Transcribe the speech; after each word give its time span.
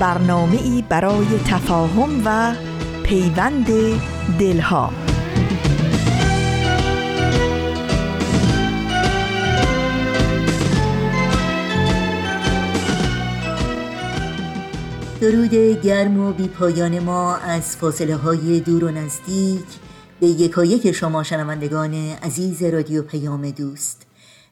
برنامه 0.00 0.62
ای 0.62 0.84
برای 0.88 1.26
تفاهم 1.46 2.22
و 2.24 2.54
پیوند 3.02 3.66
دلها. 4.38 4.90
درود 15.20 15.54
گرم 15.82 16.20
و 16.20 16.32
بی 16.32 16.48
پایان 16.48 16.98
ما 16.98 17.36
از 17.36 17.76
فاصله 17.76 18.16
های 18.16 18.60
دور 18.60 18.84
و 18.84 18.90
نزدیک 18.90 19.64
به 20.20 20.26
یکایک 20.26 20.92
شما 20.92 21.22
شنوندگان 21.22 21.94
عزیز 22.22 22.62
رادیو 22.62 23.02
پیام 23.02 23.50
دوست. 23.50 24.02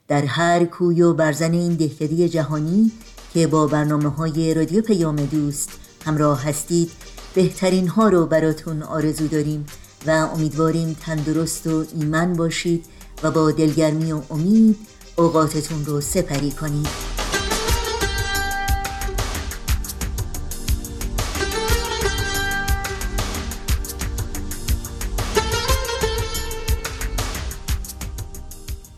در 0.09 0.25
هر 0.25 0.65
کوی 0.65 1.03
و 1.03 1.15
برزن 1.15 1.53
این 1.53 1.75
دهکده 1.75 2.29
جهانی 2.29 2.93
که 3.35 3.47
با 3.47 3.67
برنامه 3.67 4.09
های 4.09 4.55
رادیو 4.55 4.83
پیام 4.83 5.17
دوست 5.17 5.71
همراه 6.05 6.43
هستید 6.45 6.91
بهترین 7.35 7.89
ها 7.89 8.09
رو 8.09 8.27
براتون 8.27 8.83
آرزو 8.83 9.29
داریم 9.29 9.67
و 10.07 10.11
امیدواریم 10.11 10.97
تندرست 11.01 11.67
و 11.67 11.85
ایمن 11.95 12.33
باشید 12.33 12.85
و 13.23 13.31
با 13.31 13.51
دلگرمی 13.51 14.13
و 14.13 14.21
امید 14.31 14.77
اوقاتتون 15.17 15.85
رو 15.85 16.01
سپری 16.01 16.51
کنید. 16.51 16.89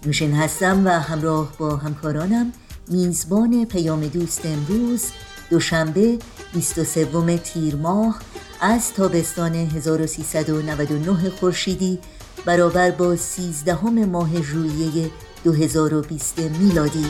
نوشین 0.06 0.33
هستم 0.33 0.87
و 0.87 0.89
همراه 0.89 1.53
با 1.59 1.77
همکارانم 1.77 2.53
میزبان 2.89 3.65
پیام 3.65 4.07
دوست 4.07 4.47
امروز 4.47 5.05
دوشنبه 5.51 6.19
23 6.55 7.39
تیر 7.39 7.77
ماه 7.77 8.21
از 8.61 8.93
تابستان 8.93 9.55
1399 9.55 11.31
خورشیدی 11.31 11.99
برابر 12.45 12.91
با 12.91 13.17
13 13.17 13.85
ماه 13.85 14.43
ژوئیه 14.43 15.11
2020 15.45 16.39
میلادی. 16.39 17.07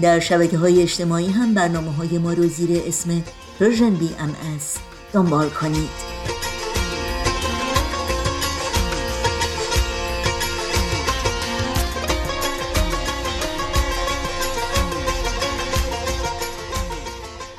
در 0.00 0.20
شبکه 0.20 0.58
های 0.58 0.82
اجتماعی 0.82 1.30
هم 1.30 1.54
برنامه 1.54 1.92
های 1.92 2.18
ما 2.18 2.32
رو 2.32 2.48
زیر 2.48 2.82
اسم 2.86 3.22
Persian 3.60 4.02
BMS 4.02 4.78
دنبال 5.12 5.50
کنید. 5.50 5.90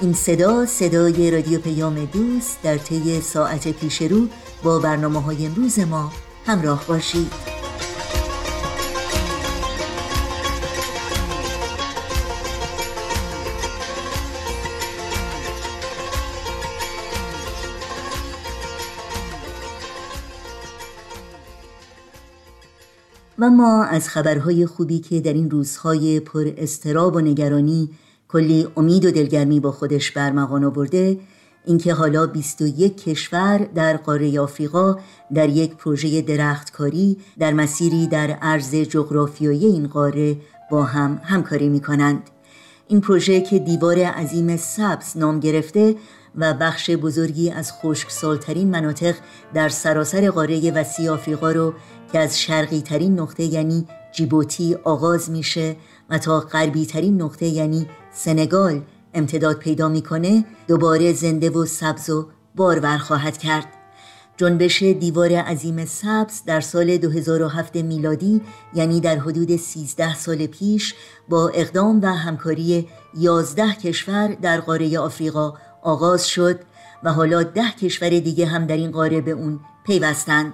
این 0.02 0.14
صدا 0.14 0.66
صدای 0.66 1.32
رادیو 1.32 1.60
پیام 1.60 2.06
دوست 2.06 2.62
در 2.64 2.78
طی 2.78 3.22
ساعت 3.22 3.68
پیش 3.68 4.02
رو 4.02 4.28
با 4.64 4.80
برنامه 4.80 5.22
های 5.22 5.46
امروز 5.46 5.80
ما 5.80 6.12
همراه 6.46 6.88
باشید. 6.88 7.32
و 23.40 23.50
ما 23.50 23.84
از 23.84 24.10
خبرهای 24.10 24.66
خوبی 24.66 25.00
که 25.00 25.20
در 25.20 25.34
این 25.34 25.50
روزهای 25.50 26.20
پر 26.20 26.54
استراب 26.58 27.16
و 27.16 27.20
نگرانی 27.20 27.90
کلی 28.32 28.68
امید 28.78 29.06
و 29.06 29.12
دلگرمی 29.12 29.60
با 29.60 29.72
خودش 29.72 30.12
برمغان 30.12 30.64
آورده 30.64 31.20
اینکه 31.66 31.94
حالا 31.94 32.28
21 32.28 33.04
کشور 33.04 33.58
در 33.76 33.98
قاره 33.98 34.40
آفریقا 34.40 34.96
در 35.34 35.50
یک 35.50 35.76
پروژه 35.76 36.22
درختکاری 36.22 37.18
در 37.40 37.54
مسیری 37.54 38.08
در 38.08 38.32
عرض 38.32 38.76
جغرافیایی 38.76 39.66
این 39.66 39.88
قاره 39.88 40.38
با 40.72 40.84
هم 40.84 41.22
همکاری 41.24 41.70
می 41.70 41.80
کنند. 41.80 42.30
این 42.88 43.02
پروژه 43.02 43.42
که 43.42 43.60
دیوار 43.60 44.00
عظیم 44.00 44.58
سبز 44.58 45.18
نام 45.18 45.40
گرفته 45.40 45.96
و 46.36 46.54
بخش 46.54 46.90
بزرگی 46.90 47.50
از 47.50 47.74
خشکسالترین 47.74 48.68
مناطق 48.72 49.16
در 49.54 49.70
سراسر 49.70 50.30
قاره 50.30 50.72
وسیع 50.72 51.12
آفریقا 51.12 51.52
رو 51.52 51.74
که 52.12 52.20
از 52.20 52.42
شرقی 52.42 52.82
ترین 52.82 53.20
نقطه 53.20 53.44
یعنی 53.44 53.88
جیبوتی 54.12 54.76
آغاز 54.84 55.30
میشه 55.30 55.76
و 56.10 56.18
تا 56.18 56.40
غربی 56.40 56.86
ترین 56.86 57.22
نقطه 57.22 57.46
یعنی 57.46 57.88
سنگال 58.14 58.82
امتداد 59.14 59.58
پیدا 59.58 59.90
می‌کنه 59.90 60.46
دوباره 60.68 61.14
زنده 61.14 61.50
و 61.50 61.66
سبز 61.66 62.10
و 62.10 62.28
بارور 62.56 62.98
خواهد 62.98 63.38
کرد. 63.38 63.66
جنبش 64.38 64.84
دیوار 64.84 65.32
عظیم 65.32 65.86
سبز 65.86 66.44
در 66.46 66.62
سال 66.62 66.98
2007 66.98 67.76
میلادی 67.76 68.42
یعنی 68.74 69.00
در 69.00 69.18
حدود 69.18 69.56
13 69.56 70.16
سال 70.16 70.48
پیش 70.48 70.96
با 71.30 71.50
اقدام 71.50 72.02
و 72.02 72.06
همکاری 72.06 72.88
11 73.18 73.74
کشور 73.74 74.28
در 74.28 74.60
قاره 74.60 75.00
آفریقا 75.00 75.54
آغاز 75.82 76.28
شد 76.28 76.60
و 77.04 77.14
حالا 77.14 77.44
ده 77.44 77.72
کشور 77.72 78.10
دیگه 78.10 78.46
هم 78.46 78.66
در 78.66 78.78
این 78.78 78.92
قاره 78.92 79.22
به 79.22 79.32
اون 79.32 79.60
پیوستند. 79.86 80.54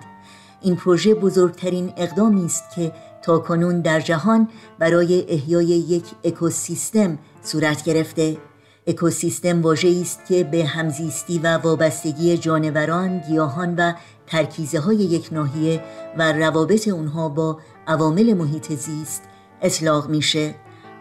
این 0.61 0.75
پروژه 0.75 1.13
بزرگترین 1.13 1.93
اقدامی 1.97 2.45
است 2.45 2.63
که 2.75 2.91
تا 3.27 3.39
کنون 3.39 3.81
در 3.81 3.99
جهان 3.99 4.47
برای 4.79 5.25
احیای 5.29 5.65
یک 5.65 6.03
اکوسیستم 6.23 7.17
صورت 7.43 7.83
گرفته. 7.83 8.37
اکوسیستم 8.87 9.61
واژه 9.61 9.99
است 10.01 10.25
که 10.27 10.43
به 10.43 10.65
همزیستی 10.65 11.39
و 11.39 11.57
وابستگی 11.57 12.37
جانوران، 12.37 13.19
گیاهان 13.19 13.75
و 13.75 13.93
ترکیزه 14.27 14.79
های 14.79 14.95
یک 14.95 15.29
ناحیه 15.31 15.83
و 16.17 16.31
روابط 16.31 16.87
اونها 16.87 17.29
با 17.29 17.57
عوامل 17.87 18.33
محیط 18.33 18.73
زیست 18.73 19.21
اطلاق 19.61 20.09
میشه. 20.09 20.55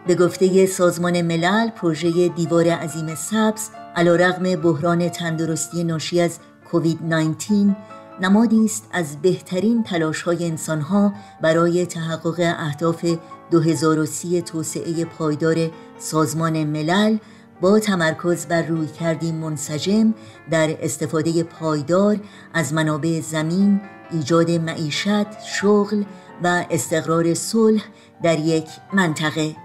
به 0.07 0.15
گفته 0.15 0.65
سازمان 0.65 1.21
ملل 1.21 1.69
پروژه 1.69 2.27
دیوار 2.27 2.69
عظیم 2.69 3.15
سبز 3.15 3.69
علا 3.95 4.15
رغم 4.15 4.61
بحران 4.61 5.09
تندرستی 5.09 5.83
ناشی 5.83 6.21
از 6.21 6.39
کووید 6.71 6.99
19 7.03 7.75
نمادی 8.21 8.65
است 8.65 8.87
از 8.91 9.21
بهترین 9.21 9.83
تلاش 9.83 10.21
های 10.21 10.45
انسان 10.45 10.81
ها 10.81 11.13
برای 11.41 11.85
تحقق 11.85 12.55
اهداف 12.59 13.05
2030 13.51 14.41
توسعه 14.41 15.05
پایدار 15.05 15.55
سازمان 15.97 16.63
ملل 16.63 17.17
با 17.61 17.79
تمرکز 17.79 18.45
بر 18.45 18.61
روی 18.61 18.87
کردی 18.87 19.31
منسجم 19.31 20.13
در 20.51 20.77
استفاده 20.81 21.43
پایدار 21.43 22.17
از 22.53 22.73
منابع 22.73 23.21
زمین، 23.21 23.81
ایجاد 24.11 24.51
معیشت، 24.51 25.41
شغل 25.45 26.03
و 26.43 26.65
استقرار 26.69 27.33
صلح 27.33 27.83
در 28.23 28.39
یک 28.39 28.67
منطقه. 28.93 29.55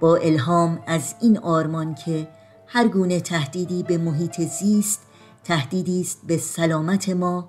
با 0.00 0.16
الهام 0.16 0.82
از 0.86 1.14
این 1.20 1.38
آرمان 1.38 1.94
که 1.94 2.28
هر 2.66 2.88
گونه 2.88 3.20
تهدیدی 3.20 3.82
به 3.82 3.98
محیط 3.98 4.40
زیست 4.40 5.00
تهدیدی 5.44 6.00
است 6.00 6.20
به 6.26 6.36
سلامت 6.36 7.08
ما، 7.08 7.48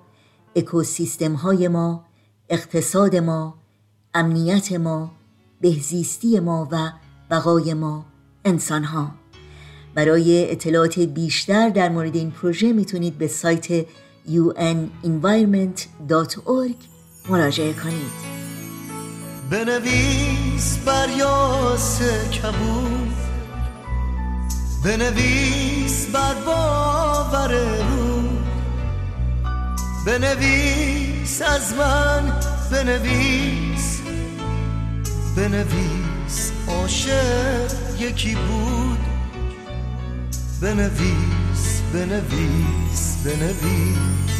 اکوسیستم 0.56 1.34
های 1.34 1.68
ما، 1.68 2.04
اقتصاد 2.48 3.16
ما، 3.16 3.54
امنیت 4.14 4.72
ما، 4.72 5.10
بهزیستی 5.60 6.40
ما 6.40 6.68
و 6.70 6.92
بقای 7.30 7.74
ما 7.74 8.04
انسان 8.44 8.84
ها. 8.84 9.10
برای 9.94 10.50
اطلاعات 10.50 10.98
بیشتر 10.98 11.68
در 11.68 11.88
مورد 11.88 12.16
این 12.16 12.30
پروژه 12.30 12.72
می‌تونید 12.72 13.18
به 13.18 13.28
سایت 13.28 13.86
unenvironment.org 14.26 16.76
مراجعه 17.30 17.72
کنید. 17.72 18.30
بنویس 19.50 20.78
بر 20.78 21.08
یاس 21.18 22.02
کبود 22.02 23.12
بنویس 24.84 26.06
بر 26.06 26.34
باور 26.34 27.82
رو 27.82 28.09
بنویس 30.06 31.42
از 31.42 31.74
من 31.74 32.32
بنویس 32.70 34.00
بنویس. 35.36 36.52
عاشق 36.68 37.70
یکی 37.98 38.34
بود. 38.34 38.98
بنویس 40.62 41.82
بنویس 41.92 43.16
بنویس. 43.24 44.39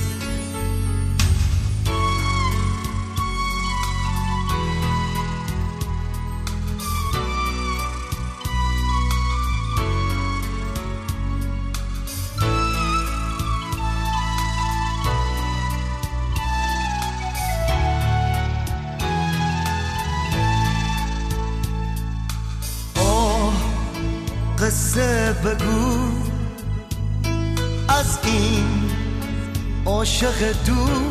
عاشق 30.00 30.52
دور 30.66 31.02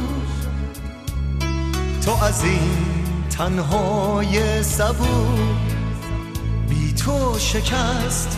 تو 2.05 2.23
از 2.23 2.43
این 2.43 3.05
تنهای 3.29 4.63
صبور. 4.63 5.39
بی 6.69 6.93
تو 6.93 7.39
شکست 7.39 8.37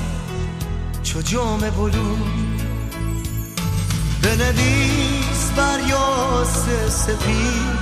چو 1.04 1.22
جام 1.22 1.60
بلو 1.60 2.16
بنویس 4.24 5.52
بر 5.56 5.80
یاس 5.90 6.66
سفید. 6.90 7.80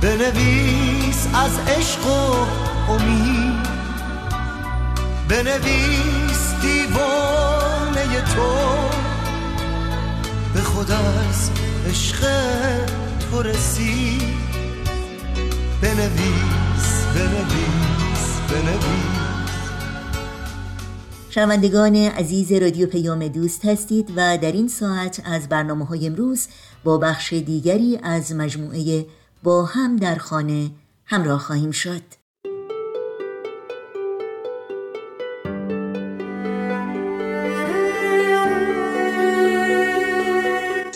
بنویس 0.00 1.26
از 1.34 1.58
عشق 1.78 2.06
و 2.06 2.46
امید. 2.92 3.66
بنویس 5.28 6.54
دیوانه 6.62 8.20
تو. 8.20 8.72
به 8.76 8.91
خود 10.82 10.90
از 10.90 11.50
عشق 11.88 12.20
تو 13.20 13.42
رسید. 13.42 14.22
بنویس 15.82 17.04
بنویس 17.14 18.40
بنویس. 18.50 19.70
شنوندگان 21.30 21.96
عزیز 21.96 22.52
رادیو 22.52 22.86
پیام 22.86 23.28
دوست 23.28 23.64
هستید 23.64 24.10
و 24.16 24.38
در 24.38 24.52
این 24.52 24.68
ساعت 24.68 25.22
از 25.24 25.48
برنامه 25.48 25.84
های 25.84 26.06
امروز 26.06 26.48
با 26.84 26.98
بخش 26.98 27.32
دیگری 27.32 27.98
از 28.02 28.32
مجموعه 28.32 29.06
با 29.42 29.64
هم 29.64 29.96
در 29.96 30.14
خانه 30.14 30.70
همراه 31.06 31.38
خواهیم 31.40 31.70
شد. 31.70 32.21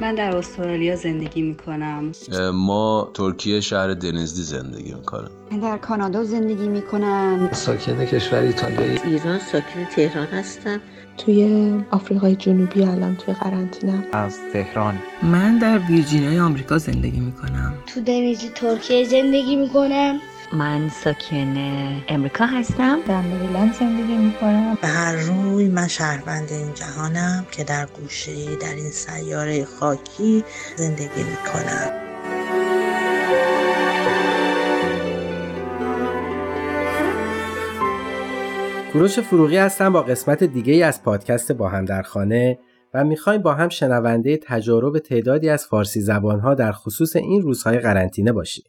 من 0.00 0.14
در 0.14 0.36
استرالیا 0.36 0.96
زندگی 0.96 1.42
می 1.42 1.54
کنم 1.54 2.12
ما 2.54 3.10
ترکیه 3.14 3.60
شهر 3.60 3.94
دنزدی 3.94 4.42
زندگی 4.42 4.94
می 4.94 5.02
کنم 5.02 5.30
من 5.52 5.60
در 5.60 5.78
کانادا 5.78 6.24
زندگی 6.24 6.68
می 6.68 6.82
کنم 6.82 7.48
ساکن 7.52 8.04
کشور 8.04 8.38
ایتالیا. 8.38 9.02
ایران 9.04 9.38
ساکن 9.38 9.84
تهران 9.96 10.26
هستم. 10.26 10.80
توی 11.18 11.72
آفریقای 11.90 12.36
جنوبی 12.36 12.82
الان 12.82 13.16
توی 13.16 13.34
قرنطینه. 13.34 14.04
از 14.12 14.38
تهران. 14.52 14.98
من 15.22 15.58
در 15.58 15.78
ویرجینیای 15.78 16.40
آمریکا 16.40 16.78
زندگی 16.78 17.20
می 17.20 17.32
کنم 17.32 17.74
تو 17.86 18.00
دنیزی 18.00 18.48
ترکیه 18.48 19.04
زندگی 19.04 19.56
می 19.56 19.68
کنم 19.68 20.20
من 20.54 20.88
ساکن 20.88 21.56
امریکا 22.08 22.46
هستم. 22.46 22.98
در 23.08 23.20
مریلند 23.20 23.74
زندگی 23.74 24.16
می 24.16 24.32
کنم 24.40 24.78
به 24.82 24.88
هر 24.88 25.16
روی 25.16 25.68
من 25.68 25.88
شهروند 25.88 26.52
این 26.52 26.74
جهانم 26.74 27.46
که 27.50 27.64
در 27.64 27.86
گوشه 27.86 28.56
در 28.56 28.74
این 28.74 28.90
سیاره 28.90 29.64
خاکی 29.64 30.44
زندگی 30.76 31.22
می 31.22 31.36
کنم 31.52 32.04
کوروش 38.92 39.18
فروغی 39.18 39.56
هستم 39.56 39.92
با 39.92 40.02
قسمت 40.02 40.44
دیگه 40.44 40.72
ای 40.72 40.82
از 40.82 41.02
پادکست 41.02 41.52
با 41.52 41.68
هم 41.68 41.84
در 41.84 42.02
خانه 42.02 42.58
و 42.94 43.04
می‌خوایم 43.04 43.42
با 43.42 43.54
هم 43.54 43.68
شنونده 43.68 44.36
تجارب 44.36 44.98
تعدادی 44.98 45.48
از 45.48 45.66
فارسی 45.66 46.00
زبانها 46.00 46.54
در 46.54 46.72
خصوص 46.72 47.16
این 47.16 47.42
روزهای 47.42 47.78
قرنطینه 47.78 48.32
باشیم. 48.32 48.64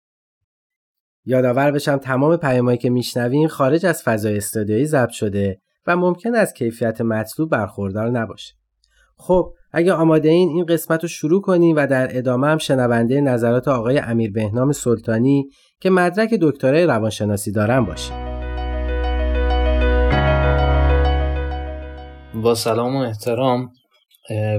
یادآور 1.26 1.72
بشم 1.72 1.98
تمام 1.98 2.38
پیامایی 2.38 2.78
که 2.78 2.90
میشنویم 2.90 3.48
خارج 3.48 3.86
از 3.86 4.04
فضای 4.04 4.38
استودیویی 4.38 4.86
ضبط 4.86 5.10
شده 5.10 5.60
و 5.88 5.96
ممکن 5.96 6.36
از 6.36 6.54
کیفیت 6.54 7.02
مطلوب 7.02 7.50
برخوردار 7.50 8.10
نباشه. 8.10 8.54
خب 9.18 9.54
اگه 9.72 9.94
آماده 9.94 10.30
این 10.30 10.50
این 10.50 10.66
قسمت 10.66 11.02
رو 11.02 11.08
شروع 11.08 11.42
کنیم 11.42 11.76
و 11.76 11.88
در 11.88 12.18
ادامه 12.18 12.48
هم 12.48 12.58
شنونده 12.58 13.22
نظرات 13.22 13.68
آقای 13.68 14.00
امیر 14.00 14.32
بهنام 14.32 14.72
سلطانی 14.72 15.50
که 15.80 15.90
مدرک 15.90 16.34
دکترای 16.42 16.86
روانشناسی 16.86 17.52
دارن 17.52 17.86
باشیم. 17.86 18.16
با 22.44 22.56
سلام 22.56 22.96
و 22.96 23.00
احترام 23.00 23.70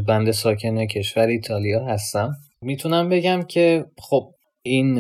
بنده 0.09 0.33
ساکن 0.33 0.87
کشور 0.87 1.27
ایتالیا 1.27 1.85
هستم 1.85 2.33
می‌تونم 2.63 3.09
بگم 3.09 3.43
که 3.43 3.85
خب 3.99 4.31
این 4.63 4.99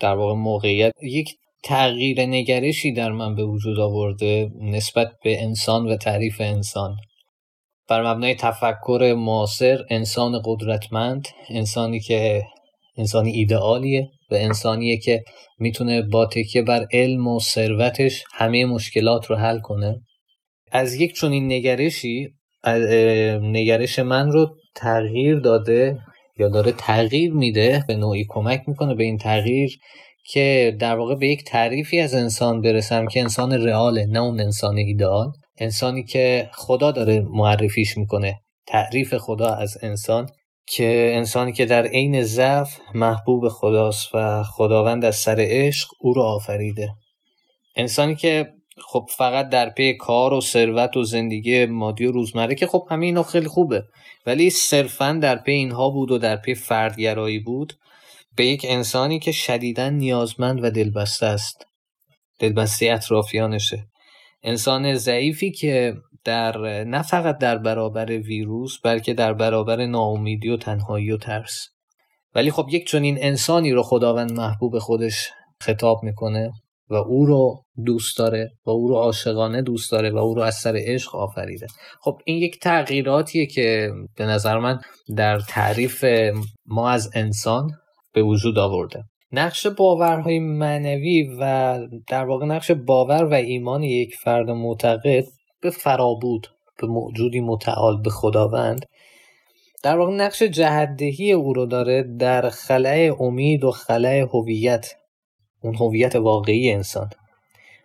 در 0.00 0.14
واقع 0.14 0.34
موقعیت. 0.34 0.92
یک 1.02 1.34
تغییر 1.64 2.26
نگرشی 2.26 2.92
در 2.92 3.12
من 3.12 3.34
به 3.34 3.44
وجود 3.44 3.80
آورده 3.80 4.50
نسبت 4.60 5.12
به 5.24 5.42
انسان 5.42 5.86
و 5.86 5.96
تعریف 5.96 6.40
انسان. 6.40 6.96
بر 7.88 8.12
مبنای 8.12 8.34
تفکر 8.34 9.14
معاصر 9.18 9.78
انسان 9.90 10.42
قدرتمند 10.44 11.28
انسانی 11.50 12.00
که 12.00 12.42
انسانی 12.96 13.30
ایدئالیه 13.30 14.08
و 14.30 14.34
انسانیه 14.34 14.98
که 14.98 15.24
می‌تونه 15.58 16.02
با 16.02 16.26
تکیه 16.26 16.62
بر 16.62 16.86
علم 16.92 17.26
و 17.26 17.40
ثروتش 17.40 18.24
همه 18.32 18.64
مشکلات 18.64 19.26
رو 19.26 19.36
حل 19.36 19.60
کنه. 19.60 20.00
از 20.72 20.94
یک 20.94 21.14
چنین 21.14 21.52
نگرشی 21.52 22.28
نگرش 23.42 23.98
من 23.98 24.30
رو 24.30 24.56
تغییر 24.74 25.38
داده 25.38 25.98
یا 26.38 26.48
داره 26.48 26.72
تغییر 26.72 27.32
میده 27.32 27.84
به 27.88 27.96
نوعی 27.96 28.26
کمک 28.28 28.62
می‌کنه 28.66 28.94
به 28.94 29.04
این 29.04 29.18
تغییر 29.18 29.78
که 30.30 30.76
در 30.80 30.96
واقع 30.96 31.14
به 31.14 31.28
یک 31.28 31.44
تعریفی 31.44 32.00
از 32.00 32.14
انسان 32.14 32.60
برسم 32.60 33.06
که 33.06 33.20
انسان 33.20 33.52
رئاله 33.52 34.06
نه 34.06 34.20
اون 34.20 34.40
انسان 34.40 34.76
ایدئال. 34.76 35.32
انسانی 35.58 36.04
که 36.04 36.50
خدا 36.52 36.90
داره 36.90 37.20
معرفیش 37.20 37.98
می‌کنه 37.98 38.40
تعریف 38.66 39.16
خدا 39.16 39.54
از 39.54 39.78
انسان 39.82 40.26
که 40.66 41.12
انسانی 41.14 41.52
که 41.52 41.66
در 41.66 41.86
عین 41.86 42.22
ضعف 42.22 42.78
محبوب 42.94 43.48
خداست 43.48 44.14
و 44.14 44.42
خداوند 44.42 45.04
از 45.04 45.16
سر 45.16 45.36
عشق 45.38 45.88
او 46.00 46.14
رو 46.14 46.22
آفریده. 46.22 46.88
انسانی 47.76 48.14
که 48.14 48.52
خب 48.86 49.06
فقط 49.16 49.48
در 49.48 49.70
پی 49.70 49.94
کار 49.96 50.32
و 50.32 50.40
ثروت 50.40 50.96
و 50.96 51.02
زندگی 51.02 51.66
مادی 51.66 52.06
و 52.06 52.12
روزمره 52.12 52.54
که 52.54 52.66
خب 52.66 52.86
همه 52.90 53.06
اینا 53.06 53.22
خیلی 53.22 53.48
خوبه. 53.48 53.82
ولی 54.26 54.50
صرفا 54.50 55.18
در 55.22 55.36
پی 55.36 55.52
اینها 55.52 55.90
بود 55.90 56.10
و 56.10 56.18
در 56.18 56.36
پی 56.36 56.54
فردگرایی 56.54 57.38
بود. 57.38 57.72
به 58.36 58.46
یک 58.46 58.66
انسانی 58.68 59.18
که 59.18 59.32
شدیدا 59.32 59.90
نیازمند 59.90 60.64
و 60.64 60.70
دلبسته 60.70 61.26
است. 61.26 61.66
دلبسته 62.38 62.90
اطرافیانشه. 62.92 63.86
انسان 64.42 64.94
ضعیفی 64.94 65.50
که 65.50 65.94
در 66.24 66.84
نه 66.84 67.02
فقط 67.02 67.38
در 67.38 67.58
برابر 67.58 68.10
ویروس 68.10 68.78
بلکه 68.84 69.14
در 69.14 69.32
برابر 69.32 69.86
ناامیدی 69.86 70.48
و 70.48 70.56
تنهایی 70.56 71.12
و 71.12 71.16
ترس. 71.16 71.68
ولی 72.34 72.50
خب 72.50 72.66
یک 72.70 72.86
چنین 72.86 73.18
انسانی 73.20 73.72
رو 73.72 73.82
خداوند 73.82 74.32
محبوب 74.32 74.78
خودش 74.78 75.30
خطاب 75.62 76.02
می‌کنه. 76.02 76.52
و 76.90 76.94
او 76.94 77.26
رو 77.26 77.64
دوست 77.84 78.18
داره 78.18 78.50
و 78.66 78.70
او 78.70 78.88
رو 78.88 78.94
عاشقانه 78.94 79.62
دوست 79.62 79.92
داره 79.92 80.10
و 80.10 80.16
او 80.16 80.34
رو 80.34 80.42
از 80.42 80.54
سر 80.54 80.74
عشق 80.76 81.16
آفریده. 81.16 81.66
خب 82.00 82.18
این 82.24 82.38
یک 82.38 82.60
تغییراتیه 82.60 83.46
که 83.46 83.92
به 84.16 84.26
نظر 84.26 84.58
من 84.58 84.80
در 85.16 85.40
تعریف 85.40 86.04
ما 86.66 86.90
از 86.90 87.10
انسان 87.14 87.70
به 88.12 88.22
وجود 88.22 88.58
آورده. 88.58 89.04
نقش 89.32 89.66
باورهای 89.66 90.38
معنوی 90.38 91.36
و 91.40 91.78
در 92.08 92.24
واقع 92.24 92.46
نقش 92.46 92.70
باور 92.70 93.24
و 93.24 93.34
ایمان 93.34 93.82
یک 93.82 94.14
فرد 94.14 94.50
معتقد 94.50 95.24
به 95.60 95.70
فرابود 95.70 96.46
به 96.80 96.86
موجودی 96.86 97.40
متعال 97.40 98.02
به 98.02 98.10
خداوند 98.10 98.86
در 99.82 99.98
واقع 99.98 100.12
نقش 100.12 100.42
جهدهی 100.42 101.32
او 101.32 101.52
رو 101.52 101.66
داره 101.66 102.02
در 102.18 102.48
خلع 102.48 103.16
امید 103.20 103.64
و 103.64 103.70
خلع 103.70 104.26
هویت. 104.32 104.94
اون 105.62 105.74
هویت 105.74 106.16
واقعی 106.16 106.72
انسان. 106.72 107.10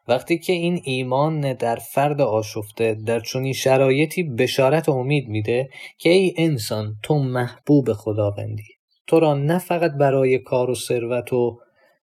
وقتی 0.07 0.37
که 0.37 0.53
این 0.53 0.81
ایمان 0.83 1.53
در 1.53 1.75
فرد 1.75 2.21
آشفته 2.21 2.97
در 3.05 3.19
چنین 3.19 3.53
شرایطی 3.53 4.23
بشارت 4.23 4.89
و 4.89 4.91
امید 4.91 5.27
میده 5.27 5.69
که 5.97 6.09
ای 6.09 6.33
انسان 6.37 6.95
تو 7.03 7.19
محبوب 7.19 7.93
خداوندی. 7.93 8.63
تو 9.07 9.19
را 9.19 9.33
نه 9.33 9.59
فقط 9.59 9.91
برای 9.91 10.39
کار 10.39 10.69
و 10.69 10.75
ثروت 10.75 11.33
و 11.33 11.59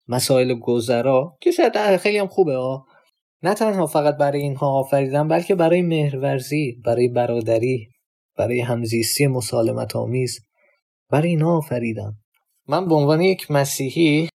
مسائل 0.07 0.53
گذرا 0.53 1.37
که 1.41 1.51
شاید 1.51 1.97
خیلی 1.97 2.17
هم 2.17 2.27
خوبه 2.27 2.55
ها 2.55 2.85
نه 3.43 3.53
تنها 3.53 3.85
فقط 3.85 4.17
برای 4.17 4.41
اینها 4.41 4.79
آفریدم 4.79 5.27
بلکه 5.27 5.55
برای 5.55 5.81
مهرورزی 5.81 6.81
برای 6.85 7.07
برادری 7.07 7.87
برای 8.37 8.59
همزیستی 8.59 9.27
مسالمت 9.27 9.95
آمیز 9.95 10.39
برای 11.09 11.29
اینها 11.29 11.57
آفریدم. 11.57 12.13
من 12.67 12.87
به 12.87 12.95
عنوان 12.95 13.21
یک 13.21 13.51
مسیحی 13.51 14.29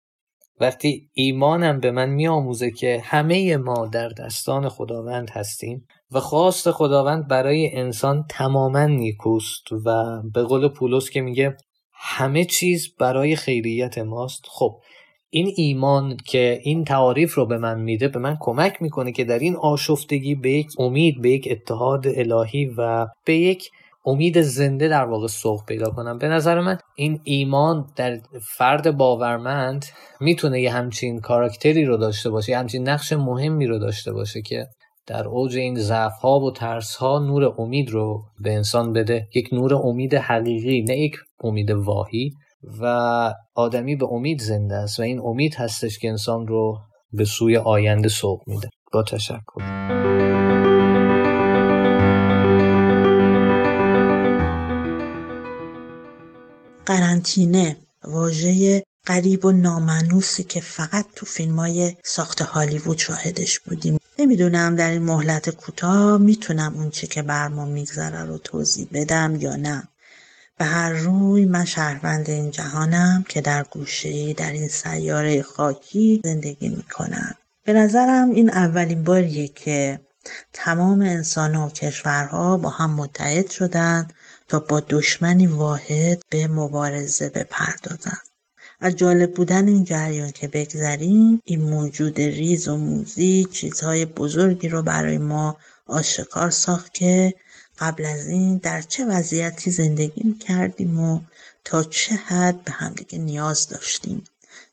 وقتی 0.60 1.10
ایمانم 1.14 1.80
به 1.80 1.92
من 1.92 2.10
میآموزه 2.10 2.72
که 2.72 3.02
همه 3.04 3.58
ما 3.58 3.88
در 3.88 4.10
دستان 4.10 4.70
خداوند 4.70 5.30
هستیم 5.30 5.88
و 6.12 6.20
خواست 6.20 6.72
خداوند 6.72 7.28
برای 7.28 7.76
انسان 7.76 8.26
تماما 8.30 8.86
نیکوست 8.86 9.72
و 9.86 10.22
به 10.34 10.44
قول 10.44 10.68
پولس 10.68 11.10
که 11.10 11.22
میگه 11.22 11.58
همه 11.94 12.46
چیز 12.46 12.96
برای 13.00 13.36
خیریت 13.36 13.98
ماست. 13.98 14.46
خب 14.48 14.80
این 15.30 15.54
ایمان 15.56 16.18
که 16.26 16.60
این 16.64 16.84
تعاریف 16.84 17.36
رو 17.36 17.46
به 17.46 17.58
من 17.58 17.82
میده 17.82 18.08
به 18.08 18.20
من 18.20 18.38
کمک 18.40 18.82
می‌کنه 18.82 19.12
که 19.12 19.24
در 19.24 19.40
این 19.40 19.56
آشفتگی 19.56 20.36
به 20.36 20.52
یک 20.52 20.68
امید 20.80 21.22
به 21.22 21.32
یک 21.32 21.48
اتحاد 21.52 22.08
الهی 22.08 22.66
و 22.78 23.08
به 23.26 23.38
یک 23.38 23.70
امید 24.08 24.42
زنده 24.42 24.88
در 24.88 25.06
واقع 25.06 25.28
سوق 25.28 25.66
پیدا 25.66 25.90
کنم. 25.90 26.18
به 26.18 26.28
نظر 26.28 26.60
من 26.60 26.78
این 26.96 27.20
ایمان 27.24 27.88
در 27.96 28.20
فرد 28.58 28.98
باورمند 28.98 29.86
می‌تونه 30.22 30.62
یه 30.62 30.72
همچین 30.72 31.20
کاراکتری 31.20 31.86
رو 31.86 31.98
داشته 31.98 32.30
باشه 32.30 32.52
یه 32.52 32.58
همچین 32.58 32.90
نقش 32.90 33.14
مهمی 33.14 33.68
رو 33.68 33.80
داشته 33.80 34.14
باشه 34.14 34.42
که 34.42 34.68
در 35.08 35.28
اوج 35.28 35.58
این 35.58 35.76
ضعف 35.76 36.14
ها 36.22 36.40
و 36.40 36.52
ترس 36.52 36.96
ها 36.96 37.20
نور 37.20 37.54
امید 37.58 37.90
رو 37.90 38.24
به 38.40 38.54
انسان 38.54 38.94
بده. 38.94 39.28
یک 39.36 39.50
نور 39.52 39.76
امید 39.76 40.14
حقیقی 40.14 40.82
نه 40.82 40.98
یک 40.98 41.16
امید 41.44 41.72
واهی. 41.72 42.32
و 42.82 43.34
آدمی 43.56 43.96
به 43.96 44.06
امید 44.12 44.42
زنده 44.42 44.76
است 44.76 45.00
و 45.00 45.04
این 45.04 45.20
امید 45.20 45.56
هستش 45.56 46.00
که 46.00 46.10
انسان 46.10 46.48
رو 46.48 46.78
به 47.12 47.26
سوی 47.26 47.58
آینده 47.58 48.10
سوق 48.10 48.42
میده. 48.48 48.70
با 48.94 49.04
تشکر. 49.04 50.37
قرنطینه 57.18 57.78
واژه 58.04 58.84
قریب 59.06 59.46
و 59.46 59.52
نامنوسی 59.52 60.44
که 60.44 60.62
فقط 60.62 61.06
تو 61.16 61.26
فیلم 61.26 61.60
های 61.60 61.96
ساخت 62.04 62.42
هالیوود 62.42 62.98
شاهدش 62.98 63.60
بودیم. 63.60 64.00
نمی‌دونم 64.20 64.76
در 64.76 64.90
این 64.90 65.04
مهلت 65.04 65.50
کوتاه 65.50 66.18
می‌تونم 66.18 66.74
اون 66.76 66.90
چه 66.90 67.08
که 67.08 67.22
بر 67.22 67.48
ما 67.48 67.66
میگذره 67.66 68.24
رو 68.24 68.38
توضیح 68.38 68.88
بدم 68.94 69.36
یا 69.40 69.56
نه. 69.56 69.84
به 70.58 70.66
هر 70.66 70.90
روی 70.90 71.46
من 71.46 71.66
شهروند 71.66 72.30
این 72.30 72.52
جهانم 72.52 73.26
که 73.30 73.42
در 73.42 73.64
گوشه 73.64 74.34
در 74.34 74.52
این 74.52 74.68
سیاره 74.68 75.42
خاکی 75.42 76.22
زندگی 76.24 76.70
می‌کنم. 76.70 77.36
به 77.64 77.74
نظرم 77.74 78.30
این 78.30 78.50
اولین 78.50 79.04
باریه 79.04 79.48
که 79.48 80.00
تمام 80.54 81.02
انسان 81.02 81.56
و 81.56 81.70
کشورها 81.70 82.58
با 82.58 82.70
هم 82.70 82.94
متحد 82.94 83.50
شدند 83.50 84.14
تا 84.48 84.60
با 84.60 84.80
دشمنی 84.80 85.48
واحد 85.48 86.22
به 86.30 86.48
مبارزه 86.48 87.30
بپردازند 87.30 88.27
از 88.80 88.96
جالب 88.96 89.34
بودن 89.34 89.68
این 89.68 89.84
جریان 89.84 90.32
که 90.32 90.48
بگذریم 90.48 91.42
این 91.46 91.62
موجود 91.62 92.22
ریز 92.22 92.68
و 92.68 92.77
موزی 92.77 93.48
چیزهای 93.51 94.06
بزرگی 94.06 94.70
رو 94.70 94.82
برای 94.84 95.18
ما 95.18 95.58
آشکار 95.86 96.50
ساخت 96.50 96.94
که 96.94 97.34
قبل 97.80 98.06
از 98.06 98.27
این 98.27 98.58
در 98.58 98.82
چه 98.82 99.06
وضعیتی 99.06 99.72
زندگی 99.72 100.34
کردیم 100.34 101.00
و 101.00 101.20
تا 101.63 101.84
چه 101.84 102.16
حد 102.16 102.63
به 102.63 102.72
همدیگه 102.72 103.20
نیاز 103.20 103.68
داشتیم. 103.68 104.24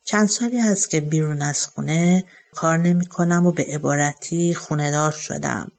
چند 0.04 0.28
سالی 0.28 0.58
هست 0.58 0.90
که 0.90 1.00
بیرون 1.00 1.42
از 1.42 1.66
خونه 1.66 2.24
کار 2.54 2.78
نمی 2.78 3.06
کنم 3.06 3.46
و 3.46 3.52
به 3.52 3.64
عبارتی 3.64 4.54
خونه 4.54 4.90
دار 4.90 5.12
شدم. 5.12 5.72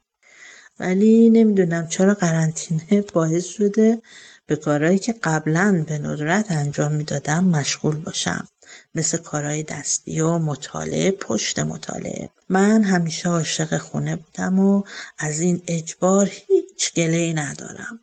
ولی 0.80 1.30
نمی‌دونم 1.30 1.88
چرا 1.88 2.14
قرنطینه 2.14 3.02
باعث 3.14 3.44
شده 3.44 4.02
به 4.46 4.56
کارهایی 4.56 4.98
که 4.98 5.12
قبلا 5.12 5.84
به 5.88 5.98
ندرت 5.98 6.46
انجام 6.50 6.92
می‌دادم 6.92 7.44
مشغول 7.44 7.96
باشم. 7.96 8.48
مثل 8.94 9.18
کارهای 9.18 9.62
دستی 9.62 10.20
و 10.20 10.38
مطالعه 10.38 11.10
پشت 11.10 11.58
مطالعه. 11.58 12.30
من 12.48 12.82
همیشه 12.82 13.28
عاشق 13.28 13.78
خونه 13.78 14.16
بودم 14.16 14.58
و 14.58 14.82
از 15.18 15.40
این 15.40 15.62
اجبار 15.66 16.30
هیچ 16.32 16.94
گله 16.94 17.16
ای 17.16 17.34
ندارم. 17.34 18.00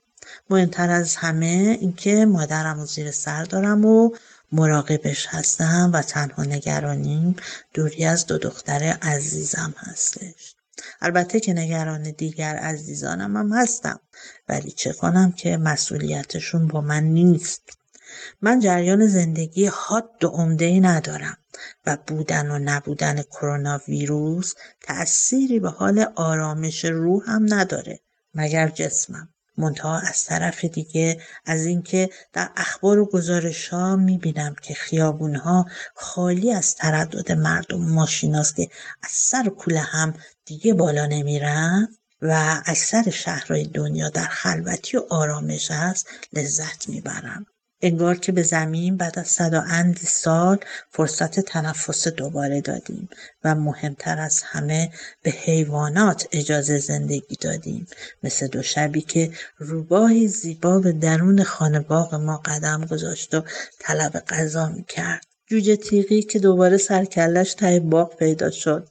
مهمتر 0.49 0.89
از 0.89 1.15
همه 1.15 1.77
اینکه 1.81 2.25
مادرم 2.25 2.79
و 2.79 2.85
زیر 2.85 3.11
سر 3.11 3.43
دارم 3.43 3.85
و 3.85 4.09
مراقبش 4.51 5.27
هستم 5.29 5.89
و 5.93 6.01
تنها 6.01 6.43
نگرانیم 6.43 7.35
دوری 7.73 8.05
از 8.05 8.25
دو 8.25 8.37
دختر 8.37 8.83
عزیزم 9.01 9.73
هستش. 9.77 10.55
البته 11.01 11.39
که 11.39 11.53
نگران 11.53 12.11
دیگر 12.11 12.55
عزیزانم 12.55 13.37
هم 13.37 13.53
هستم 13.53 13.99
ولی 14.49 14.71
چه 14.71 14.93
کنم 14.93 15.31
که 15.31 15.57
مسئولیتشون 15.57 16.67
با 16.67 16.81
من 16.81 17.03
نیست. 17.03 17.61
من 18.41 18.59
جریان 18.59 19.07
زندگی 19.07 19.65
حاد 19.65 20.23
و 20.23 20.27
عمده 20.27 20.79
ندارم 20.79 21.37
و 21.85 21.97
بودن 22.07 22.51
و 22.51 22.59
نبودن 22.59 23.21
کرونا 23.21 23.81
ویروس 23.87 24.53
تأثیری 24.81 25.59
به 25.59 25.69
حال 25.69 26.05
آرامش 26.15 26.85
روح 26.85 27.23
هم 27.29 27.45
نداره 27.53 27.99
مگر 28.33 28.67
جسمم. 28.69 29.29
منتها 29.57 29.99
از 29.99 30.25
طرف 30.25 30.65
دیگه 30.65 31.21
از 31.45 31.65
اینکه 31.65 32.09
در 32.33 32.49
اخبار 32.55 32.99
و 32.99 33.05
گزارش 33.05 33.67
ها 33.67 33.95
می‌بینم 33.95 34.55
که 34.61 34.73
خیابون 34.73 35.35
ها 35.35 35.65
خالی 35.95 36.53
از 36.53 36.75
تردد 36.75 37.31
مردم 37.31 37.81
ماشیناست 37.81 38.55
که 38.55 38.67
از 39.03 39.11
سر 39.11 39.49
کوله 39.49 39.79
هم 39.79 40.13
دیگه 40.45 40.73
بالا 40.73 41.05
نمیرن 41.05 41.87
و 42.21 42.61
اکثر 42.65 43.09
شهرهای 43.09 43.63
دنیا 43.63 44.09
در 44.09 44.27
خلوتی 44.27 44.97
و 44.97 45.03
آرامش 45.09 45.71
هست 45.71 46.07
لذت 46.33 46.89
می‌برم. 46.89 47.45
انگار 47.81 48.17
که 48.17 48.31
به 48.31 48.43
زمین 48.43 48.97
بعد 48.97 49.19
از 49.19 49.27
صد 49.27 49.53
و 49.53 49.61
اندی 49.67 50.05
سال 50.05 50.59
فرصت 50.91 51.39
تنفس 51.39 52.07
دوباره 52.07 52.61
دادیم 52.61 53.09
و 53.43 53.55
مهمتر 53.55 54.19
از 54.19 54.41
همه 54.43 54.91
به 55.23 55.31
حیوانات 55.31 56.27
اجازه 56.31 56.77
زندگی 56.77 57.35
دادیم. 57.35 57.87
مثل 58.23 58.47
دو 58.47 58.61
شبی 58.61 59.01
که 59.01 59.31
روباهی 59.57 60.27
زیبا 60.27 60.79
به 60.79 60.91
درون 60.91 61.43
خانه 61.43 61.79
باغ 61.79 62.15
ما 62.15 62.37
قدم 62.37 62.85
گذاشت 62.85 63.33
و 63.33 63.43
طلب 63.79 64.23
غذا 64.29 64.69
می‌کرد. 64.69 65.25
جوجه 65.47 65.75
تیغی 65.75 66.21
که 66.21 66.39
دوباره 66.39 66.77
سرکلش 66.77 67.53
ته 67.53 67.79
باغ 67.79 68.15
پیدا 68.15 68.51
شد. 68.51 68.89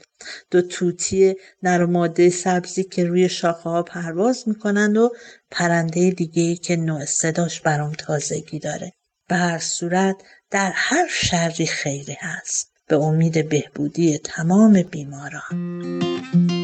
دو 0.51 0.63
توتی 0.63 1.35
نر 1.63 1.85
ماده 1.85 2.31
سبزی 2.31 2.85
که 2.85 3.05
روی 3.05 3.29
شاخه 3.29 3.71
ها 3.71 3.83
پرواز 3.83 4.49
می‌کنند 4.49 4.97
و 4.97 5.11
پرنده 5.51 6.11
دیگه 6.11 6.57
که 6.57 6.77
نوع 6.77 7.05
صداش 7.05 7.61
برام 7.61 7.93
تازگی 7.93 8.59
داره. 8.59 8.93
به 9.29 9.37
هر 9.37 9.59
صورت 9.59 10.17
در 10.51 10.73
هر 10.75 11.09
شری 11.11 11.67
خیری 11.67 12.17
هست 12.21 12.73
به 12.89 12.97
امید 12.97 13.49
بهبودی 13.49 14.19
تمام 14.19 14.83
بیماران. 14.83 16.62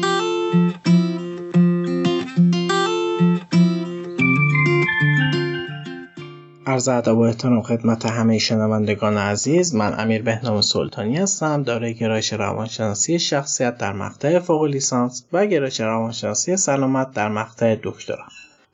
عرض 6.79 6.87
ادب 6.87 7.17
و 7.17 7.21
احترام 7.21 7.61
خدمت 7.61 8.05
همه 8.05 8.37
شنوندگان 8.37 9.17
عزیز 9.17 9.75
من 9.75 9.99
امیر 9.99 10.21
بهنام 10.23 10.61
سلطانی 10.61 11.17
هستم 11.17 11.63
دارای 11.63 11.93
گرایش 11.93 12.33
روانشناسی 12.33 13.19
شخصیت 13.19 13.77
در 13.77 13.93
مقطع 13.93 14.39
فوق 14.39 14.63
لیسانس 14.63 15.25
و 15.33 15.45
گرایش 15.45 15.81
روانشناسی 15.81 16.57
سلامت 16.57 17.11
در 17.11 17.29
مقطع 17.29 17.75
دکترا. 17.83 18.23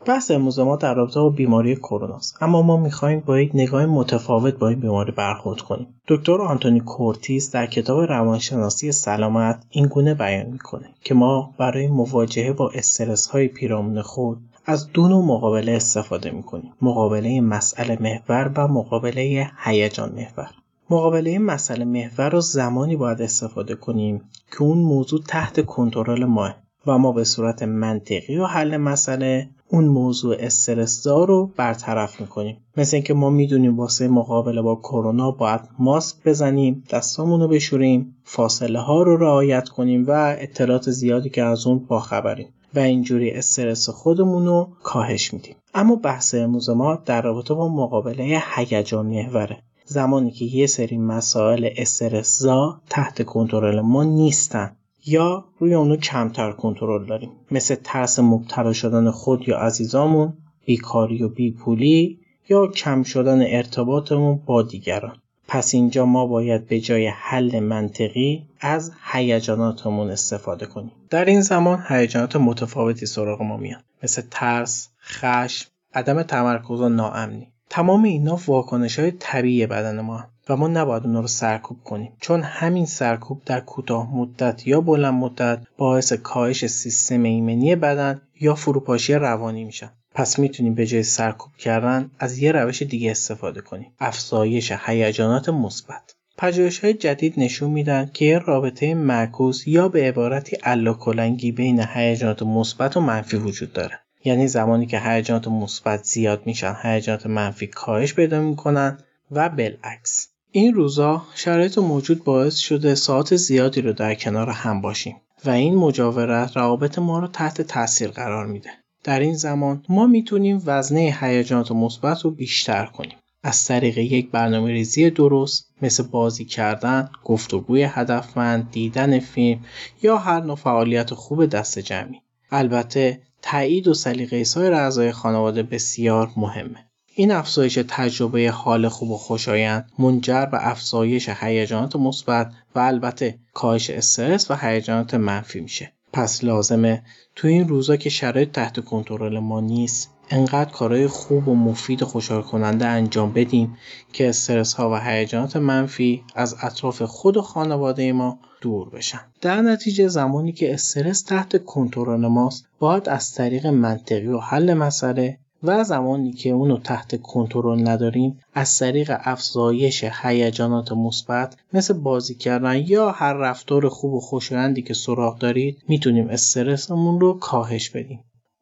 بحث 0.05 0.31
امروز 0.31 0.59
ما 0.59 0.75
در 0.75 0.93
رابطه 0.93 1.19
با 1.19 1.29
بیماری 1.29 1.75
کرونا 1.75 2.15
است 2.15 2.37
اما 2.41 2.61
ما 2.61 2.77
می‌خوایم 2.77 3.19
با 3.19 3.39
یک 3.39 3.51
نگاه 3.53 3.85
متفاوت 3.85 4.53
با 4.53 4.69
این 4.69 4.79
بیماری 4.79 5.11
برخورد 5.11 5.61
کنیم. 5.61 5.87
دکتر 6.07 6.41
آنتونی 6.41 6.79
کورتیز 6.79 7.51
در 7.51 7.65
کتاب 7.65 7.99
روانشناسی 7.99 8.91
سلامت 8.91 9.63
این 9.69 9.85
گونه 9.85 10.13
بیان 10.13 10.45
می‌کنه 10.45 10.89
که 11.01 11.13
ما 11.13 11.53
برای 11.57 11.87
مواجهه 11.87 12.53
با 12.53 12.69
استرس 12.69 13.27
های 13.27 13.47
پیرامون 13.47 14.01
خود 14.01 14.37
از 14.67 14.91
دو 14.91 15.07
نوع 15.07 15.25
مقابله 15.25 15.71
استفاده 15.71 16.31
می‌کنیم. 16.31 16.73
مقابله 16.81 17.41
مسئله 17.41 17.97
محور 18.01 18.51
و 18.55 18.67
مقابله 18.67 19.47
هیجان 19.63 20.11
محور. 20.11 20.49
مقابله 20.89 21.39
مسئله 21.39 21.85
محور 21.85 22.29
رو 22.29 22.41
زمانی 22.41 22.95
باید 22.95 23.21
استفاده 23.21 23.75
کنیم 23.75 24.21
که 24.51 24.63
اون 24.63 24.77
موضوع 24.77 25.21
تحت 25.27 25.65
کنترل 25.65 26.25
ماه 26.25 26.55
و 26.87 26.97
ما 26.97 27.11
به 27.11 27.23
صورت 27.23 27.63
منطقی 27.63 28.37
و 28.37 28.45
حل 28.45 28.77
مسئله 28.77 29.49
اون 29.69 29.85
موضوع 29.85 30.35
استرسزا 30.39 31.23
رو 31.23 31.51
برطرف 31.57 32.21
می‌کنیم. 32.21 32.57
مثل 32.77 32.97
اینکه 32.97 33.13
ما 33.13 33.29
می‌دونیم 33.29 33.79
واسه 33.79 34.07
مقابله 34.07 34.61
با 34.61 34.75
کرونا 34.75 35.31
باید 35.31 35.61
ماسک 35.79 36.15
بزنیم 36.25 36.83
دستامون 36.89 37.41
رو 37.41 37.47
بشوریم 37.47 38.15
فاصله 38.23 38.79
ها 38.79 39.03
رو 39.03 39.17
رعایت 39.17 39.69
کنیم 39.69 40.05
و 40.07 40.35
اطلاعات 40.39 40.89
زیادی 40.89 41.29
که 41.29 41.43
از 41.43 41.67
اون 41.67 41.79
باخبریم 41.79 42.47
و 42.75 42.79
اینجوری 42.79 43.31
استرس 43.31 43.89
خودمون 43.89 44.45
رو 44.45 44.69
کاهش 44.83 45.33
میدیم. 45.33 45.55
اما 45.73 45.95
بحث 45.95 46.35
امروز 46.35 46.69
ما 46.69 46.95
در 46.95 47.21
رابطه 47.21 47.53
با 47.53 47.67
مقابله 47.67 48.41
هیجان 48.55 49.05
محوره. 49.05 49.63
زمانی 49.85 50.31
که 50.31 50.45
یه 50.45 50.67
سری 50.67 50.97
مسائل 50.97 51.69
استرسزا 51.77 52.81
تحت 52.89 53.25
کنترل 53.25 53.81
ما 53.81 54.03
نیستن 54.03 54.75
یا 55.05 55.45
روی 55.59 55.73
اونو 55.73 55.95
کمتر 55.95 56.51
کنترل 56.51 57.05
داریم. 57.05 57.31
مثل 57.51 57.75
ترس 57.83 58.19
مبتلا 58.19 58.73
شدن 58.73 59.11
خود 59.11 59.47
یا 59.47 59.57
عزیزامون 59.57 60.33
بیکاری 60.65 61.23
و 61.23 61.29
بیپولی 61.29 62.19
یا 62.49 62.67
کم 62.67 63.03
شدن 63.03 63.41
ارتباطمون 63.41 64.39
با 64.45 64.61
دیگران. 64.61 65.17
پس 65.47 65.73
اینجا 65.73 66.05
ما 66.05 66.25
باید 66.25 66.67
به 66.67 66.79
جای 66.79 67.07
حل 67.07 67.59
منطقی 67.59 68.45
از 68.61 68.91
هیجاناتمون 69.11 70.09
استفاده 70.09 70.65
کنیم. 70.65 70.91
در 71.09 71.25
این 71.25 71.41
زمان 71.41 71.83
هیجانات 71.87 72.35
متفاوتی 72.35 73.05
سراغ 73.05 73.41
ما 73.41 73.57
میان. 73.57 73.81
مثل 74.03 74.21
ترس 74.31 74.89
خشم 75.03 75.69
عدم 75.93 76.23
تمرکز 76.23 76.81
و 76.81 76.89
ناامنی. 76.89 77.47
تمام 77.69 78.03
اینا 78.03 78.39
واکنش 78.47 78.99
های 78.99 79.11
طبیعی 79.11 79.67
بدن 79.67 80.01
ما 80.01 80.17
هم. 80.17 80.29
و 80.49 80.55
ما 80.55 80.67
نباید 80.67 81.05
اونا 81.05 81.19
رو 81.19 81.27
سرکوب 81.27 81.77
کنیم. 81.83 82.13
چون 82.19 82.41
همین 82.41 82.85
سرکوب 82.85 83.41
در 83.45 83.59
کوتاه 83.59 84.15
مدت 84.15 84.67
یا 84.67 84.81
بلند 84.81 85.13
مدت 85.13 85.59
باعث 85.77 86.13
کاهش 86.13 86.65
سیستم 86.65 87.23
ایمنی 87.23 87.75
بدن 87.75 88.21
یا 88.39 88.55
فروپاشی 88.55 89.13
روانی 89.13 89.63
میشن. 89.63 89.89
پس 90.15 90.39
می‌تونیم 90.39 90.75
به 90.75 90.85
جای 90.85 91.03
سرکوب 91.03 91.55
کردن 91.55 92.11
از 92.19 92.37
یه 92.37 92.51
روش 92.51 92.81
دیگه 92.81 93.11
استفاده 93.11 93.61
کنیم. 93.61 93.91
افزایش 93.99 94.73
هیجانات 94.85 95.49
مثبت. 95.49 96.15
پژوهش 96.37 96.79
های 96.79 96.93
جدید 96.93 97.33
نشون 97.37 97.71
میدن 97.71 98.09
که 98.13 98.25
یه 98.25 98.39
رابطه 98.39 98.93
معکوس 98.93 99.67
یا 99.67 99.89
به 99.89 100.07
عبارتی 100.07 100.57
الاکلنگی 100.63 101.51
بین 101.51 101.85
هیجانات 101.93 102.43
مثبت 102.43 102.97
و 102.97 103.01
منفی 103.01 103.37
وجود 103.37 103.73
داره. 103.73 103.99
یعنی 104.25 104.47
زمانی 104.47 104.85
که 104.85 104.99
هیجانات 104.99 105.47
مثبت 105.47 106.03
زیاد 106.03 106.41
میشن 106.45 106.75
هیجانات 106.81 107.25
منفی 107.25 107.67
کاهش 107.67 108.13
پیدا 108.13 108.41
می‌کنن 108.41 108.97
و 109.31 109.49
بالعکس. 109.49 110.27
این 110.51 110.73
روزا 110.73 111.25
شرایط 111.35 111.77
موجود 111.77 112.23
باعث 112.23 112.55
شده 112.55 112.95
ساعت 112.95 113.35
زیادی 113.35 113.81
رو 113.81 113.93
در 113.93 114.15
کنار 114.15 114.49
هم 114.49 114.81
باشیم 114.81 115.15
و 115.45 115.49
این 115.49 115.75
مجاورت 115.75 116.57
روابط 116.57 116.99
ما 116.99 117.19
رو 117.19 117.27
تحت 117.27 117.61
تاثیر 117.61 118.09
قرار 118.09 118.45
میده. 118.45 118.69
در 119.05 119.19
این 119.19 119.33
زمان 119.33 119.83
ما 119.89 120.07
می‌تونیم 120.07 120.61
وزنه 120.65 121.17
هیجانات 121.21 121.71
مثبت 121.71 122.21
رو 122.21 122.31
بیشتر 122.31 122.85
کنیم 122.85 123.17
از 123.43 123.65
طریق 123.65 123.97
یک 123.97 124.31
برنامه 124.31 124.71
ریزی 124.71 125.09
درست 125.09 125.69
مثل 125.81 126.03
بازی 126.03 126.45
کردن، 126.45 127.09
گفتگوی 127.23 127.83
هدفمند، 127.83 128.71
دیدن 128.71 129.19
فیلم 129.19 129.59
یا 130.01 130.17
هر 130.17 130.41
نوع 130.41 130.55
فعالیت 130.55 131.13
خوب 131.13 131.45
دست 131.45 131.79
جمعی. 131.79 132.21
البته 132.51 133.21
تایید 133.41 133.87
و 133.87 133.93
سلیقه 133.93 134.43
سایر 134.43 134.73
اعضای 134.73 135.11
خانواده 135.11 135.63
بسیار 135.63 136.31
مهمه. 136.37 136.85
این 137.15 137.31
افزایش 137.31 137.79
تجربه 137.87 138.51
حال 138.51 138.87
خوب 138.87 139.11
و 139.11 139.17
خوشایند 139.17 139.91
منجر 139.99 140.45
به 140.45 140.67
افزایش 140.67 141.29
هیجانات 141.29 141.95
مثبت 141.95 142.51
و 142.75 142.79
البته 142.79 143.39
کاهش 143.53 143.89
استرس 143.89 144.51
و 144.51 144.55
هیجانات 144.55 145.13
منفی 145.13 145.59
میشه. 145.59 145.91
پس 146.15 146.43
لازمه. 146.43 147.03
تو 147.35 147.47
این 147.47 147.67
روزا 147.67 147.95
که 147.95 148.09
شرایط 148.09 148.51
تحت 148.51 148.85
کنترل 148.85 149.39
ما 149.39 149.61
نیست 149.61 150.09
انقدر 150.29 150.71
کارهای 150.71 151.07
خوب 151.07 151.47
و 151.47 151.55
مفید 151.55 152.01
و 152.01 152.05
خوشحال 152.05 152.41
کننده 152.41 152.85
انجام 152.85 153.33
بدیم 153.33 153.77
که 154.13 154.29
استرس 154.29 154.73
ها 154.73 154.91
و 154.91 154.95
هیجانات 154.95 155.55
منفی 155.55 156.23
از 156.35 156.55
اطراف 156.61 157.01
خود 157.01 157.37
و 157.37 157.41
خانواده 157.41 158.11
ما 158.11 158.39
دور 158.61 158.89
بشن. 158.89 159.21
در 159.41 159.61
نتیجه 159.61 160.07
زمانی 160.07 160.51
که 160.51 160.73
استرس 160.73 161.21
تحت 161.21 161.65
کنترل 161.65 162.27
ماست 162.27 162.65
باید 162.79 163.09
از 163.09 163.33
طریق 163.33 163.67
منطقی 163.67 164.27
و 164.27 164.39
حل 164.39 164.73
مسئله 164.73 165.37
و 165.63 165.83
زمانی 165.83 166.31
که 166.31 166.49
اونو 166.49 166.77
تحت 166.77 167.21
کنترل 167.21 167.87
نداریم 167.87 168.39
از 168.53 168.79
طریق 168.79 169.11
افزایش 169.23 170.05
هیجانات 170.23 170.91
مثبت 170.91 171.55
مثل 171.73 171.93
بازی 171.93 172.35
کردن 172.35 172.83
یا 172.87 173.11
هر 173.11 173.33
رفتار 173.33 173.89
خوب 173.89 174.13
و 174.13 174.19
خوشایندی 174.19 174.81
که 174.81 174.93
سراغ 174.93 175.39
دارید 175.39 175.83
می‌تونیم 175.87 176.29
استرسمون 176.29 177.19
رو 177.19 177.33
کاهش 177.39 177.89
بدیم. 177.89 178.19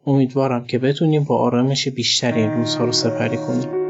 امیدوارم 0.08 0.66
که 0.66 0.80
بتونیم 0.80 1.24
با 1.24 1.38
آرامش 1.38 1.88
بیشتری 1.88 2.42
این 2.42 2.52
روزها 2.52 2.86
رو 2.86 2.92
سپری 2.92 3.38
کنیم. 3.38 3.83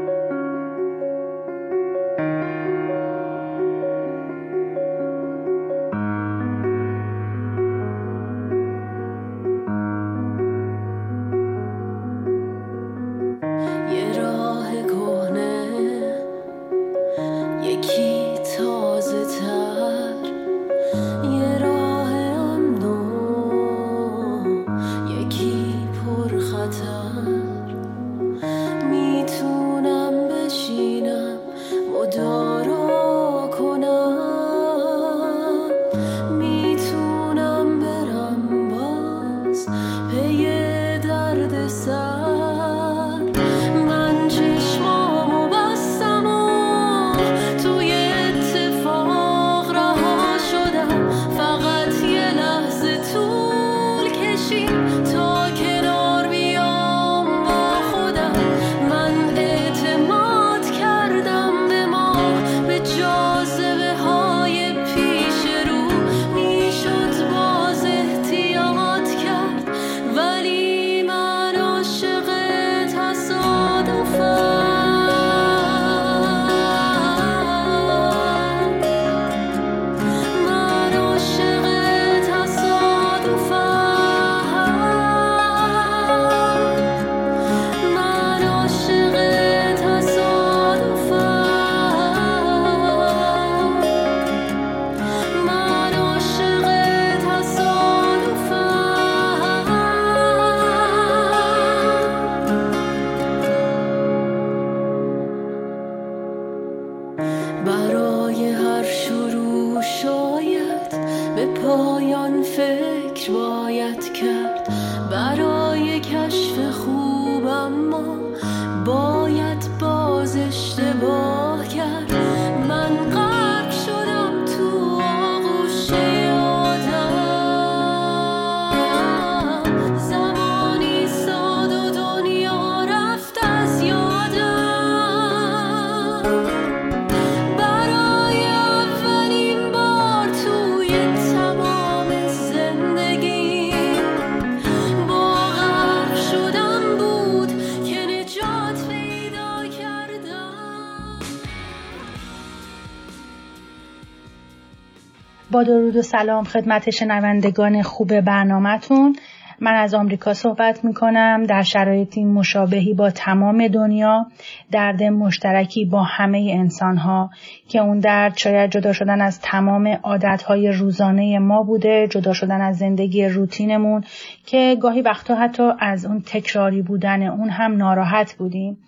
درود 155.64 155.96
و 155.96 156.02
سلام 156.02 156.44
خدمت 156.44 156.90
شنوندگان 156.90 157.82
خوب 157.82 158.20
برنامهتون. 158.20 159.16
من 159.60 159.74
از 159.74 159.94
آمریکا 159.94 160.34
صحبت 160.34 160.84
می 160.84 160.94
کنم 160.94 161.44
در 161.44 161.62
شرایطی 161.62 162.24
مشابهی 162.24 162.94
با 162.94 163.10
تمام 163.10 163.68
دنیا 163.68 164.26
درد 164.72 165.02
مشترکی 165.02 165.84
با 165.84 166.02
همه 166.02 166.50
انسان 166.58 166.96
ها 166.96 167.30
که 167.68 167.78
اون 167.78 167.98
درد 167.98 168.36
شاید 168.36 168.70
جدا 168.70 168.92
شدن 168.92 169.20
از 169.20 169.40
تمام 169.40 169.98
عادت 170.02 170.42
های 170.42 170.72
روزانه 170.72 171.38
ما 171.38 171.62
بوده 171.62 172.08
جدا 172.10 172.32
شدن 172.32 172.60
از 172.60 172.78
زندگی 172.78 173.28
روتینمون 173.28 174.04
که 174.46 174.76
گاهی 174.80 175.02
وقتا 175.02 175.34
حتی 175.34 175.70
از 175.78 176.04
اون 176.04 176.22
تکراری 176.26 176.82
بودن 176.82 177.22
اون 177.22 177.48
هم 177.48 177.76
ناراحت 177.76 178.34
بودیم. 178.34 178.78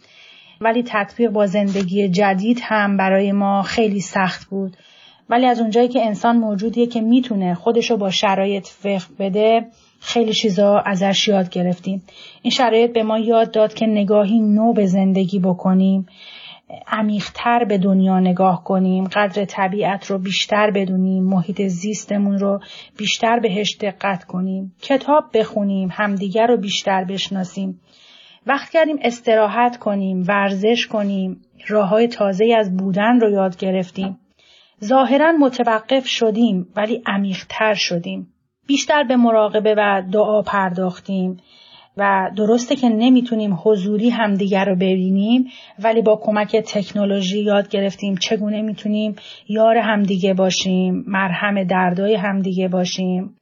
ولی 0.61 0.83
تطبیق 0.87 1.31
با 1.31 1.47
زندگی 1.47 2.09
جدید 2.09 2.61
هم 2.63 2.97
برای 2.97 3.33
ما 3.33 3.63
خیلی 3.63 4.01
سخت 4.01 4.45
بود. 4.45 4.77
ولی 5.31 5.47
از 5.47 5.61
اونجایی 5.61 5.89
که 5.89 6.07
انسان 6.07 6.37
موجودیه 6.37 6.87
که 6.87 7.01
می‌تونه 7.01 7.55
خودشو 7.55 7.97
با 7.97 8.11
شرایط 8.11 8.67
فقه 8.67 9.15
بده 9.19 9.67
خیلی 10.01 10.33
چیزا 10.33 10.79
ازش 10.79 11.29
یاد 11.29 11.51
گرفتیم. 11.51 12.03
این 12.43 12.51
شرایط 12.51 12.93
به 12.93 13.03
ما 13.03 13.19
یاد 13.19 13.51
داد 13.51 13.75
که 13.75 13.87
نگاهی 13.87 14.41
نو 14.41 14.73
به 14.73 14.87
زندگی 14.87 15.39
بکنیم 15.39 16.07
عمیقتر 16.87 17.65
به 17.65 17.79
دنیا 17.79 18.21
نگاه 18.21 18.65
کنیم 18.65 19.05
قدر 19.05 19.45
طبیعت 19.45 20.07
رو 20.07 20.19
بیشتر 20.19 20.71
بدونیم 20.71 21.25
محیط 21.25 21.63
زیستمون 21.63 22.39
رو 22.39 22.61
بیشتر 22.97 23.39
بهش 23.39 23.77
دقت 23.81 24.25
کنیم 24.25 24.75
کتاب 24.83 25.25
بخونیم 25.35 25.89
همدیگر 25.93 26.47
رو 26.47 26.57
بیشتر 26.57 27.05
بشناسیم. 27.05 27.81
وقت 28.47 28.71
کردیم 28.71 28.99
استراحت 29.03 29.77
کنیم 29.77 30.25
ورزش 30.29 30.87
کنیم 30.87 31.41
راه 31.69 31.89
های 31.89 32.09
تازه 32.09 32.55
از 32.59 32.77
بودن 32.77 33.21
رو 33.21 33.31
یاد 33.31 33.57
گرفتیم. 33.57 34.19
ظاهرا 34.85 35.33
متوقف 35.33 36.07
شدیم 36.07 36.69
ولی 36.77 37.03
عمیقتر 37.07 37.75
شدیم. 37.75 38.33
بیشتر 38.67 39.03
به 39.03 39.17
مراقبه 39.17 39.75
و 39.79 40.03
دعا 40.13 40.43
پرداختیم 40.43 41.37
و 41.97 42.31
درسته 42.37 42.77
که 42.77 42.89
نمی‌تونیم 42.89 43.59
حضوری 43.65 44.11
همدیگر 44.11 44.65
رو 44.65 44.75
ببینیم 44.75 45.47
ولی 45.79 46.03
با 46.03 46.17
کمک 46.17 46.57
تکنولوژی 46.57 47.43
یاد 47.43 47.69
گرفتیم 47.69 48.17
چگونه 48.17 48.63
می‌تونیم 48.63 49.17
یار 49.49 49.77
همدیگه 49.77 50.35
باشیم 50.35 51.05
مرهم 51.07 51.65
دردای 51.65 52.15
همدیگه 52.15 52.69
باشیم 52.69 53.37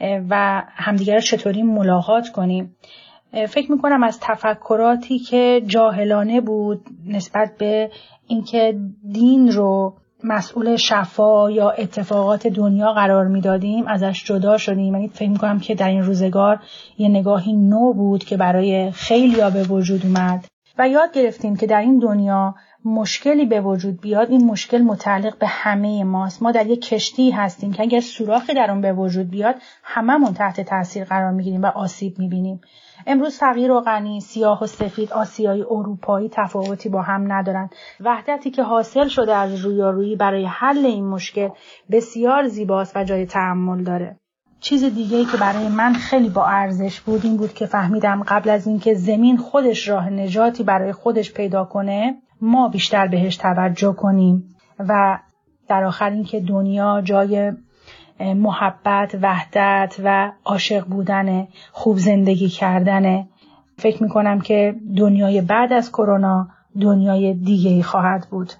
و 0.00 0.62
همدیگر 0.68 1.14
رو 1.14 1.20
چطوری 1.20 1.62
ملاقات 1.62 2.28
کنیم. 2.28 2.76
فکر 3.48 3.72
می‌کنم 3.72 4.02
از 4.02 4.18
تفکراتی 4.20 5.18
که 5.18 5.62
جاهلانه 5.66 6.40
بود 6.40 6.80
نسبت 7.06 7.50
به 7.58 7.90
اینکه 8.26 8.78
دین 9.12 9.52
رو 9.52 9.94
مسئول 10.24 10.76
شفا 10.76 11.50
یا 11.50 11.70
اتفاقات 11.70 12.46
دنیا 12.46 12.92
قرار 12.92 13.26
می‌دادیم 13.26 13.86
ازش 13.86 14.24
جدا 14.24 14.58
شدیم. 14.58 14.94
یعنی 14.94 15.08
فکر 15.08 15.30
می‌کنم 15.30 15.60
که 15.60 15.74
در 15.74 15.88
این 15.88 16.02
روزگار 16.02 16.58
یه 16.98 17.08
نگاهی 17.08 17.52
نو 17.52 17.92
بود 17.92 18.24
که 18.24 18.36
برای 18.36 18.90
خیلی 18.90 19.40
ها 19.40 19.50
به 19.50 19.62
وجود 19.62 20.06
اومد. 20.06 20.44
و 20.78 20.88
یاد 20.88 21.12
گرفتیم 21.12 21.56
که 21.56 21.66
در 21.66 21.80
این 21.80 21.98
دنیا 21.98 22.54
مشکلی 22.84 23.46
به 23.46 23.60
وجود 23.60 24.00
بیاد 24.00 24.30
این 24.30 24.44
مشکل 24.44 24.82
متعلق 24.82 25.38
به 25.38 25.46
همه 25.46 26.04
ماست. 26.04 26.42
ما 26.42 26.52
در 26.52 26.66
یک 26.66 26.88
کشتی 26.88 27.30
هستیم 27.30 27.72
که 27.72 27.82
اگر 27.82 28.00
سوراخی 28.00 28.54
در 28.54 28.70
اون 28.70 28.80
به 28.80 28.92
وجود 28.92 29.30
بیاد 29.30 29.54
هممون 29.82 30.34
تحت 30.34 30.60
تاثیر 30.60 31.04
قرار 31.04 31.30
می‌گیریم 31.30 31.62
و 31.62 31.66
آسیب 31.66 32.18
می‌بینیم. 32.18 32.60
امروز 33.06 33.38
فقیر 33.38 33.72
و 33.72 33.80
غنی 33.80 34.20
سیاه 34.20 34.64
و 34.64 34.66
سفید 34.66 35.12
آسیایی 35.12 35.62
اروپایی 35.62 36.28
تفاوتی 36.32 36.88
با 36.88 37.02
هم 37.02 37.32
ندارند 37.32 37.74
وحدتی 38.00 38.50
که 38.50 38.62
حاصل 38.62 39.08
شده 39.08 39.34
از 39.34 39.54
رویارویی 39.54 40.16
برای 40.16 40.44
حل 40.44 40.86
این 40.86 41.08
مشکل 41.08 41.48
بسیار 41.90 42.48
زیباست 42.48 42.96
و 42.96 43.04
جای 43.04 43.26
تحمل 43.26 43.84
داره. 43.84 44.16
چیز 44.60 44.84
دیگه 44.84 45.16
ای 45.16 45.24
که 45.24 45.36
برای 45.36 45.68
من 45.68 45.92
خیلی 45.92 46.28
با 46.28 46.46
ارزش 46.46 47.00
بود 47.00 47.20
این 47.24 47.36
بود 47.36 47.54
که 47.54 47.66
فهمیدم 47.66 48.22
قبل 48.22 48.50
از 48.50 48.66
اینکه 48.66 48.94
زمین 48.94 49.36
خودش 49.36 49.88
راه 49.88 50.10
نجاتی 50.10 50.62
برای 50.62 50.92
خودش 50.92 51.32
پیدا 51.32 51.64
کنه 51.64 52.14
ما 52.44 52.68
بیشتر 52.68 53.06
بهش 53.06 53.36
توجه 53.36 53.92
کنیم 53.92 54.54
و 54.78 55.18
در 55.68 55.84
آخر 55.84 56.10
اینکه 56.10 56.40
دنیا 56.40 57.00
جای 57.00 57.52
محبت 58.20 59.14
وحدت 59.22 59.96
و 60.04 60.32
عاشق 60.44 60.86
بودن 60.86 61.48
خوب 61.72 61.98
زندگی 61.98 62.48
کردن. 62.48 63.24
فکر 63.78 64.02
می 64.02 64.08
کنم 64.08 64.40
که 64.40 64.74
دنیای 64.96 65.40
بعد 65.40 65.72
از 65.72 65.92
کرونا 65.92 66.48
دنیای 66.80 67.34
دیگه 67.34 67.70
ای 67.70 67.82
خواهد 67.82 68.26
بود. 68.30 68.52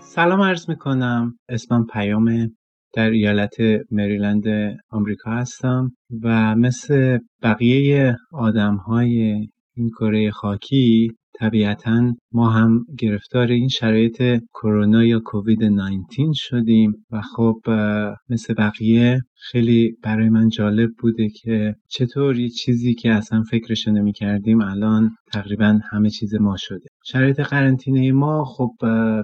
سلام 0.00 0.42
عرض 0.42 0.68
می 0.68 0.76
کنم 0.76 1.38
اسمم 1.48 1.86
پیامه 1.92 2.50
در 2.92 3.10
ایالت 3.10 3.56
مریلند 3.90 4.44
آمریکا 4.90 5.30
هستم 5.30 5.92
و 6.22 6.56
مثل 6.56 7.18
بقیه 7.42 8.16
آدم 8.32 8.76
های 8.76 9.48
این 9.74 9.90
کره 9.90 10.30
خاکی 10.30 11.10
طبیعتا 11.40 12.14
ما 12.32 12.50
هم 12.50 12.86
گرفتار 12.98 13.46
این 13.46 13.68
شرایط 13.68 14.22
کرونا 14.54 15.04
یا 15.04 15.20
کووید 15.24 15.64
19 15.64 16.06
شدیم 16.34 17.06
و 17.10 17.20
خب 17.20 17.60
مثل 18.28 18.54
بقیه 18.54 19.20
خیلی 19.34 19.96
برای 20.02 20.28
من 20.28 20.48
جالب 20.48 20.90
بوده 20.98 21.28
که 21.28 21.74
چطور 21.88 22.38
یه 22.38 22.48
چیزی 22.48 22.94
که 22.94 23.10
اصلا 23.10 23.42
فکرش 23.42 23.88
نمی 23.88 24.12
کردیم 24.12 24.60
الان 24.60 25.10
تقریبا 25.32 25.80
همه 25.90 26.10
چیز 26.10 26.34
ما 26.34 26.56
شده. 26.58 26.88
شرایط 27.04 27.40
قرنطینه 27.40 28.12
ما 28.12 28.44
خب 28.44 28.70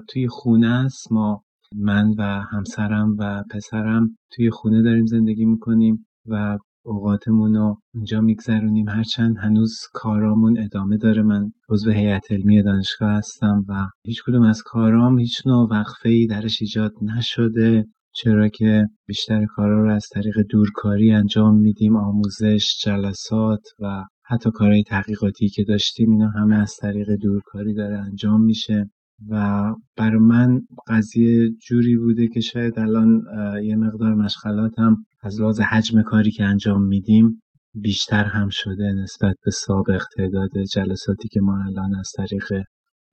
توی 0.08 0.28
خونه 0.28 0.68
است. 0.68 1.12
ما 1.12 1.42
من 1.74 2.14
و 2.18 2.22
همسرم 2.52 3.16
و 3.18 3.42
پسرم 3.50 4.16
توی 4.32 4.50
خونه 4.50 4.82
داریم 4.82 5.06
زندگی 5.06 5.44
می‌کنیم 5.44 6.06
و 6.26 6.58
اوقاتمون 6.84 7.54
رو 7.54 7.80
اونجا 7.94 8.20
میگذرونیم. 8.20 8.88
هرچند 8.88 9.36
هنوز 9.38 9.78
کارامون 9.92 10.58
ادامه 10.58 10.96
داره. 10.96 11.22
من 11.22 11.50
عضو 11.68 11.90
هیئت 11.90 12.32
علمی 12.32 12.62
دانشگاه 12.62 13.12
هستم 13.12 13.64
و 13.68 13.86
هیچ 14.04 14.22
کدوم 14.26 14.42
از 14.42 14.62
کارام 14.64 15.18
هیچ 15.18 15.46
نوع 15.46 15.68
وقفه 15.70 16.08
ای 16.08 16.26
درش 16.26 16.58
ایجاد 16.60 16.92
نشده 17.02 17.84
چرا 18.14 18.48
که 18.48 18.86
بیشتر 19.06 19.46
کارا 19.46 19.82
رو 19.82 19.94
از 19.94 20.06
طریق 20.12 20.34
دورکاری 20.50 21.12
انجام 21.12 21.56
میدیم. 21.60 21.96
آموزش 21.96 22.76
جلسات 22.84 23.62
و 23.80 24.04
حتی 24.24 24.50
کارهای 24.50 24.82
تحقیقاتی 24.82 25.48
که 25.48 25.64
داشتیم 25.64 26.10
اینا 26.10 26.28
همه 26.28 26.56
از 26.56 26.74
طریق 26.80 27.08
دورکاری 27.22 27.74
داره 27.74 27.98
انجام 27.98 28.42
میشه. 28.42 28.90
و 29.28 29.64
برای 29.96 30.18
من 30.18 30.60
قضیه 30.86 31.50
جوری 31.50 31.96
بوده 31.96 32.28
که 32.28 32.40
شاید 32.40 32.78
الان 32.78 33.22
یه 33.62 33.76
مقدار 33.76 34.14
مشغلاتم 34.14 34.96
از 35.22 35.40
لحاظ 35.40 35.60
حجم 35.60 36.02
کاری 36.02 36.30
که 36.30 36.44
انجام 36.44 36.82
میدیم 36.82 37.42
بیشتر 37.74 38.24
هم 38.24 38.48
شده 38.48 38.92
نسبت 38.92 39.36
به 39.44 39.50
سابق 39.50 40.02
تعداد 40.16 40.50
جلساتی 40.72 41.28
که 41.28 41.40
ما 41.40 41.64
الان 41.64 41.94
از 41.94 42.10
طریق 42.16 42.52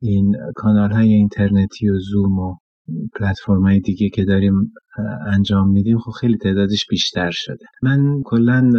این 0.01 0.35
کانال 0.55 0.91
های 0.91 1.13
اینترنتی 1.13 1.89
و 1.89 1.99
زوم 1.99 2.39
و 2.39 2.55
پلتفرم 3.19 3.61
های 3.61 3.79
دیگه 3.79 4.09
که 4.09 4.25
داریم 4.25 4.73
انجام 5.27 5.69
میدیم 5.69 5.97
خب 5.99 6.11
خیلی 6.11 6.37
تعدادش 6.37 6.85
بیشتر 6.89 7.31
شده. 7.33 7.65
من 7.83 8.21
کلا 8.25 8.69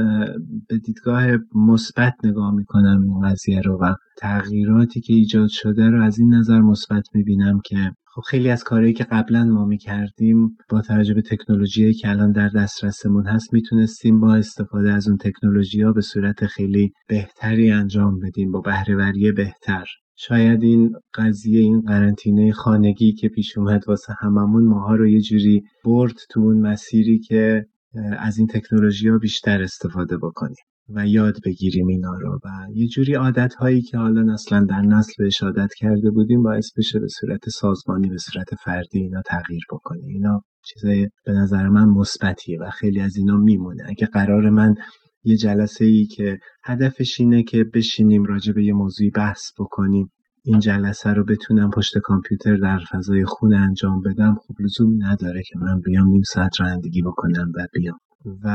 به 0.68 0.78
دیدگاه 0.78 1.26
مثبت 1.54 2.14
نگاه 2.24 2.54
می‌کنم 2.54 3.02
این 3.02 3.30
قضیه 3.30 3.60
رو 3.60 3.78
و 3.82 3.94
تغییراتی 4.18 5.00
که 5.00 5.12
ایجاد 5.12 5.48
شده 5.48 5.90
رو 5.90 6.02
از 6.02 6.18
این 6.18 6.34
نظر 6.34 6.60
مثبت 6.60 7.04
می‌بینم 7.14 7.60
که 7.64 7.92
خب 8.14 8.22
خیلی 8.22 8.50
از 8.50 8.64
کارهایی 8.64 8.92
که 8.92 9.04
قبلا 9.04 9.44
ما 9.44 9.64
می‌کردیم 9.64 10.56
با 10.70 10.80
توجه 10.80 11.14
به 11.14 11.22
تکنولوژی 11.22 11.92
که 11.94 12.10
الان 12.10 12.32
در 12.32 12.48
دسترسمون 12.48 13.26
هست 13.26 13.52
می‌تونستیم 13.52 14.20
با 14.20 14.34
استفاده 14.34 14.92
از 14.92 15.08
اون 15.08 15.16
تکنولوژی 15.16 15.82
ها 15.82 15.92
به 15.92 16.00
صورت 16.00 16.46
خیلی 16.46 16.92
بهتری 17.08 17.70
انجام 17.70 18.18
بدیم 18.18 18.50
با 18.52 18.60
بهرهوری 18.60 19.32
بهتر. 19.32 19.84
شاید 20.16 20.62
این 20.62 20.92
قضیه 21.14 21.60
این 21.60 21.80
قرنطینه 21.80 22.52
خانگی 22.52 23.12
که 23.12 23.28
پیش 23.28 23.58
اومد 23.58 23.88
واسه 23.88 24.14
هممون 24.20 24.64
ماها 24.64 24.94
رو 24.94 25.08
یه 25.08 25.20
جوری 25.20 25.62
برد 25.84 26.16
تو 26.30 26.40
اون 26.40 26.60
مسیری 26.60 27.18
که 27.18 27.66
از 28.18 28.38
این 28.38 28.46
تکنولوژی 28.46 29.08
ها 29.08 29.18
بیشتر 29.18 29.62
استفاده 29.62 30.16
بکنیم 30.16 30.64
و 30.88 31.06
یاد 31.06 31.36
بگیریم 31.44 31.86
اینا 31.86 32.14
رو 32.20 32.40
و 32.44 32.48
یه 32.74 32.88
جوری 32.88 33.14
عادت 33.14 33.54
هایی 33.54 33.82
که 33.82 33.98
حالا 33.98 34.32
اصلا 34.32 34.64
در 34.64 34.80
نسل 34.80 35.12
بهش 35.18 35.42
عادت 35.42 35.70
کرده 35.76 36.10
بودیم 36.10 36.42
باعث 36.42 36.70
بشه 36.78 36.98
به 36.98 37.08
صورت 37.08 37.48
سازمانی 37.48 38.08
به 38.08 38.18
صورت 38.18 38.54
فردی 38.54 38.98
اینا 38.98 39.22
تغییر 39.22 39.62
بکنه. 39.70 40.06
اینا 40.06 40.42
چیزای 40.64 41.08
به 41.24 41.32
نظر 41.32 41.68
من 41.68 41.88
مثبتیه 41.88 42.58
و 42.60 42.70
خیلی 42.70 43.00
از 43.00 43.16
اینا 43.16 43.36
میمونه. 43.36 43.84
اگه 43.88 44.06
قرار 44.06 44.50
من 44.50 44.74
یه 45.24 45.36
جلسه 45.36 45.84
ای 45.84 46.06
که 46.06 46.38
هدفش 46.64 47.20
اینه 47.20 47.42
که 47.42 47.64
بشینیم 47.64 48.24
راجع 48.24 48.52
به 48.52 48.64
یه 48.64 48.72
موضوعی 48.72 49.10
بحث 49.10 49.52
بکنیم. 49.58 50.10
این 50.44 50.58
جلسه 50.58 51.12
رو 51.12 51.24
بتونم 51.24 51.70
پشت 51.70 51.98
کامپیوتر 51.98 52.56
در 52.56 52.78
فضای 52.92 53.24
خونه 53.24 53.56
انجام 53.56 54.02
بدم. 54.02 54.34
خب 54.34 54.54
لزوم 54.60 55.04
نداره 55.06 55.42
که 55.42 55.58
من 55.58 55.80
بیام 55.80 56.08
نیم 56.08 56.22
ساعت 56.22 56.60
رانندگی 56.60 57.02
بکنم 57.02 57.52
و 57.54 57.66
بیام. 57.72 57.98
و 58.44 58.48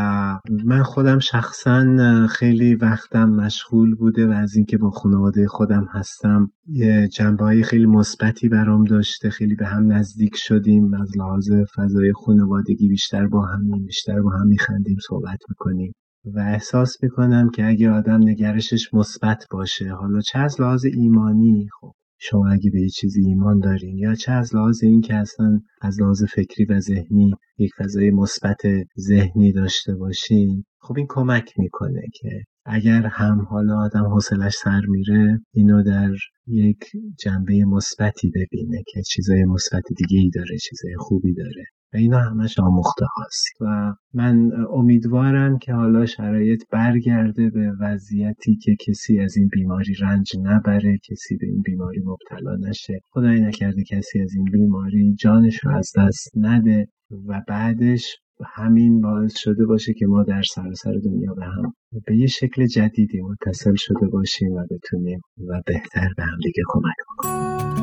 من 0.65 0.83
خودم 0.83 1.19
شخصا 1.19 2.27
خیلی 2.27 2.75
وقتم 2.75 3.29
مشغول 3.29 3.95
بوده 3.95 4.27
و 4.27 4.31
از 4.31 4.55
اینکه 4.55 4.77
با 4.77 4.89
خانواده 4.89 5.47
خودم 5.47 5.87
هستم 5.91 6.51
یه 6.67 7.07
جنبه 7.07 7.43
های 7.43 7.63
خیلی 7.63 7.85
مثبتی 7.85 8.49
برام 8.49 8.83
داشته. 8.83 9.29
خیلی 9.29 9.55
به 9.55 9.65
هم 9.65 9.91
نزدیک 9.91 10.35
شدیم. 10.35 10.93
از 10.93 11.17
لحاظ 11.17 11.51
فضای 11.75 12.13
خانوادگی 12.13 12.87
بیشتر 12.87 13.27
با 13.27 13.45
هم 13.45 13.85
بیشتر 13.85 14.21
با 14.21 14.29
هم 14.29 14.47
میخندیم 14.47 14.97
صحبت 15.07 15.39
می‌کنیم. 15.49 15.93
و 16.25 16.39
احساس 16.39 17.03
می‌کنم 17.03 17.49
که 17.49 17.65
اگه 17.65 17.89
آدم 17.89 18.19
نگرشش 18.23 18.93
مثبت 18.93 19.45
باشه 19.51 19.89
حالا 19.89 20.21
چه 20.21 20.39
از 20.39 20.61
لحاظ 20.61 20.85
ایمانی؟ 20.85 21.67
خب 21.79 21.93
شما 22.21 22.49
اگه 22.49 22.71
به 22.71 22.81
یه 22.81 22.89
چیزی 22.89 23.21
ایمان 23.25 23.59
دارین 23.59 23.97
یا 23.97 24.15
چه 24.15 24.31
از 24.31 24.55
لحاظ 24.55 24.83
این 24.83 25.01
که 25.01 25.15
اصلا 25.15 25.61
از 25.81 26.01
لحاظ 26.01 26.23
فکری 26.23 26.65
و 26.65 26.79
ذهنی 26.79 27.33
یک 27.57 27.71
فضای 27.77 28.11
مثبت 28.11 28.61
ذهنی 28.99 29.51
داشته 29.51 29.95
باشین 29.95 30.63
خب 30.81 30.97
این 30.97 31.07
کمک 31.09 31.53
می‌کنه 31.59 32.01
که 32.13 32.43
اگر 32.65 33.05
هم 33.05 33.41
حالا 33.41 33.77
آدم 33.77 34.05
حوصلش 34.05 34.53
سر 34.53 34.81
میره 34.87 35.39
اینو 35.53 35.83
در 35.83 36.11
یک 36.47 36.79
جنبه 37.19 37.65
مثبتی 37.65 38.31
ببینه 38.35 38.83
که 38.87 39.01
چیزای 39.01 39.45
مثبت 39.45 39.83
دیگه 39.97 40.19
ای 40.19 40.29
داره 40.29 40.57
چیزای 40.57 40.95
خوبی 40.97 41.33
داره. 41.33 41.65
و 41.93 41.97
اینا 41.97 42.19
همش 42.19 42.59
آموخته 42.59 43.05
هاست 43.17 43.61
و 43.61 43.93
من 44.13 44.51
امیدوارم 44.73 45.57
که 45.57 45.73
حالا 45.73 46.05
شرایط 46.05 46.63
برگرده 46.71 47.49
به 47.49 47.71
وضعیتی 47.79 48.55
که 48.55 48.75
کسی 48.87 49.19
از 49.19 49.37
این 49.37 49.47
بیماری 49.47 49.93
رنج 50.01 50.31
نبره 50.43 50.97
کسی 51.09 51.37
به 51.37 51.47
این 51.47 51.61
بیماری 51.61 52.01
مبتلا 52.05 52.69
نشه. 52.69 52.99
خدای 53.09 53.41
نکرده 53.41 53.83
کسی 53.83 54.21
از 54.21 54.33
این 54.35 54.45
بیماری 54.45 55.15
جانش 55.19 55.59
رو 55.63 55.77
از 55.77 55.91
دست 55.97 56.31
نده 56.35 56.87
و 57.27 57.41
بعدش 57.47 58.15
همین 58.45 59.01
باعث 59.01 59.37
شده 59.37 59.65
باشه 59.65 59.93
که 59.93 60.05
ما 60.05 60.23
در 60.23 60.41
سراسر 60.41 60.93
دنیا 61.05 61.33
به 61.33 61.45
هم 61.45 61.73
به 62.05 62.17
یه 62.17 62.27
شکل 62.27 62.65
جدیدی 62.65 63.21
متصل 63.21 63.75
شده 63.75 64.07
باشیم 64.07 64.51
و 64.51 64.65
بتونیم 64.71 65.21
و 65.47 65.61
بهتر 65.65 66.09
به 66.17 66.23
هم 66.23 66.37
دیگه 66.43 66.63
کمک 66.67 66.95
کنیم 67.17 67.78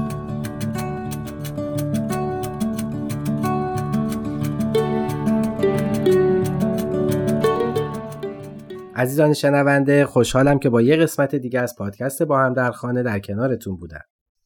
عزیزان 8.96 9.32
شنونده 9.32 10.06
خوشحالم 10.06 10.58
که 10.58 10.70
با 10.70 10.82
یه 10.82 10.96
قسمت 10.96 11.34
دیگه 11.34 11.60
از 11.60 11.74
پادکست 11.78 12.22
با 12.22 12.38
هم 12.38 12.52
در 12.52 12.70
خانه 12.70 13.02
در 13.02 13.18
کنارتون 13.18 13.76
بودم. 13.76 14.00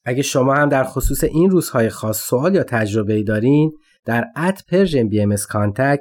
اگه 0.05 0.23
شما 0.23 0.55
هم 0.55 0.69
در 0.69 0.85
خصوص 0.85 1.25
این 1.25 1.51
روزهای 1.51 1.89
خاص 1.89 2.21
سوال 2.21 2.55
یا 2.55 2.63
تجربه 2.63 3.23
دارین 3.23 3.73
در 4.05 4.25
at 4.37 4.63
Persian 4.69 5.09
BMS 5.09 5.35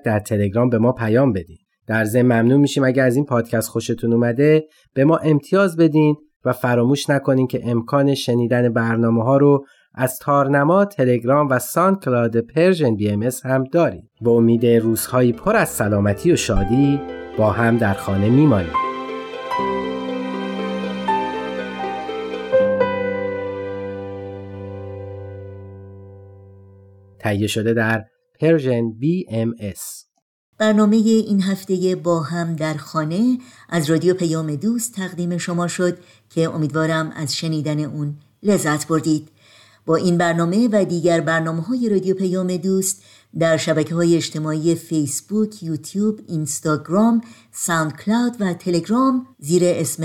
در 0.05 0.19
تلگرام 0.19 0.69
به 0.69 0.77
ما 0.77 0.91
پیام 0.91 1.33
بدین. 1.33 1.57
در 1.87 2.05
ضمن 2.05 2.41
ممنون 2.41 2.59
میشیم 2.59 2.83
اگه 2.83 3.03
از 3.03 3.15
این 3.15 3.25
پادکست 3.25 3.69
خوشتون 3.69 4.13
اومده 4.13 4.63
به 4.93 5.05
ما 5.05 5.17
امتیاز 5.17 5.77
بدین 5.77 6.15
و 6.45 6.53
فراموش 6.53 7.09
نکنین 7.09 7.47
که 7.47 7.61
امکان 7.63 8.15
شنیدن 8.15 8.73
برنامه 8.73 9.23
ها 9.23 9.37
رو 9.37 9.65
از 9.95 10.19
تارنما، 10.19 10.85
تلگرام 10.85 11.47
و 11.49 11.59
SoundCloud 11.59 12.37
Persian 12.37 12.95
BMS 12.95 13.29
هم 13.45 13.63
داریم. 13.63 14.09
با 14.21 14.31
امید 14.31 14.65
روزهایی 14.65 15.33
پر 15.33 15.55
از 15.55 15.69
سلامتی 15.69 16.31
و 16.31 16.35
شادی 16.35 16.99
با 17.39 17.51
هم 17.51 17.77
در 17.77 17.93
خانه 17.93 18.29
میمانیم. 18.29 18.73
تهیه 27.19 27.47
شده 27.47 27.73
در 27.73 28.05
پرژن 28.39 28.91
BMS 28.91 29.79
برنامه 30.57 30.95
این 30.97 31.41
هفته 31.41 31.95
با 31.95 32.21
هم 32.21 32.55
در 32.55 32.73
خانه 32.73 33.37
از 33.69 33.89
رادیو 33.89 34.13
پیام 34.13 34.55
دوست 34.55 34.95
تقدیم 34.95 35.37
شما 35.37 35.67
شد 35.67 35.97
که 36.29 36.49
امیدوارم 36.49 37.11
از 37.15 37.35
شنیدن 37.35 37.79
اون 37.79 38.17
لذت 38.43 38.87
بردید. 38.87 39.29
با 39.85 39.95
این 39.95 40.17
برنامه 40.17 40.69
و 40.71 40.85
دیگر 40.85 41.21
برنامه 41.21 41.61
های 41.61 41.89
رادیو 41.89 42.15
پیام 42.15 42.57
دوست 42.57 43.03
در 43.39 43.57
شبکه 43.57 43.95
های 43.95 44.15
اجتماعی 44.15 44.75
فیسبوک، 44.75 45.63
یوتیوب، 45.63 46.19
اینستاگرام، 46.27 47.21
SoundCloud 47.51 48.35
و 48.39 48.53
تلگرام 48.53 49.27
زیر 49.39 49.61
اسم 49.65 50.03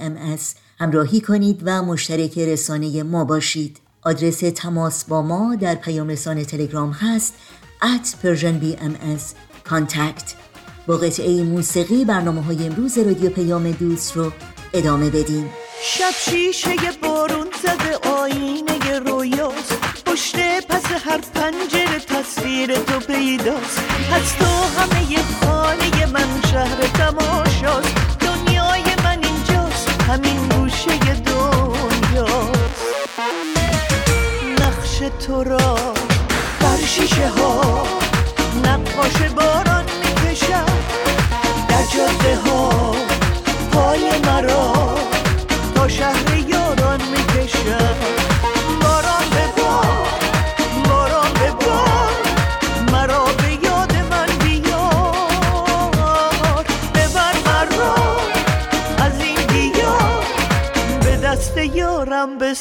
BMS 0.00 0.54
همراهی 0.78 1.20
کنید 1.20 1.60
و 1.64 1.82
مشترک 1.82 2.38
رسانه 2.38 3.02
ما 3.02 3.24
باشید. 3.24 3.80
آدرس 4.02 4.38
تماس 4.38 5.04
با 5.04 5.22
ما 5.22 5.54
در 5.54 5.74
پیام 5.74 6.08
رسان 6.08 6.44
تلگرام 6.44 6.90
هست 6.90 7.34
at 7.82 8.06
Persian 8.06 8.62
BMS 8.62 9.22
contact. 9.70 10.34
با 10.86 10.96
قطعه 10.96 11.42
موسیقی 11.42 12.04
برنامه 12.04 12.42
های 12.42 12.66
امروز 12.66 12.98
رادیو 12.98 13.30
پیام 13.30 13.70
دوست 13.70 14.16
رو 14.16 14.32
ادامه 14.72 15.10
بدیم. 15.10 15.50
شب 15.82 16.10
شیشه 16.10 16.70
بارون 17.02 17.46
زده 17.62 17.96
آینه 18.08 18.76
پس 19.65 19.65
هر 20.96 21.20
پنجره 21.34 21.98
تصویر 21.98 22.74
تو 22.74 23.00
پیداست. 23.00 23.80
از 24.12 24.36
تو 24.36 24.44
همه 24.44 25.16
خانه 25.40 26.06
من 26.06 26.42
شهر 26.52 26.76
تماشاست. 26.94 27.94
دنیای 28.20 28.84
من 29.04 29.18
اینجاست. 29.24 30.02
همین 30.08 30.48
گوشه 30.48 30.98
دنیاست. 30.98 32.60
نقش 34.60 35.26
تو 35.26 35.44
را 35.44 35.74
بر 36.60 36.76
شیشه 36.86 37.28
ها 37.28 37.86
نقاش 38.64 39.30
باران 39.36 39.84
می‌کشم. 40.02 40.66
در 41.68 41.82
جاده 41.82 42.36
ها 42.36 42.94
پای 43.72 44.18
مرا 44.24 44.94
تا 45.74 45.88
شهر 45.88 46.36
یاران 46.48 47.00
می‌کشم. 47.02 47.95
یارم 62.26 62.38
به 62.38 62.54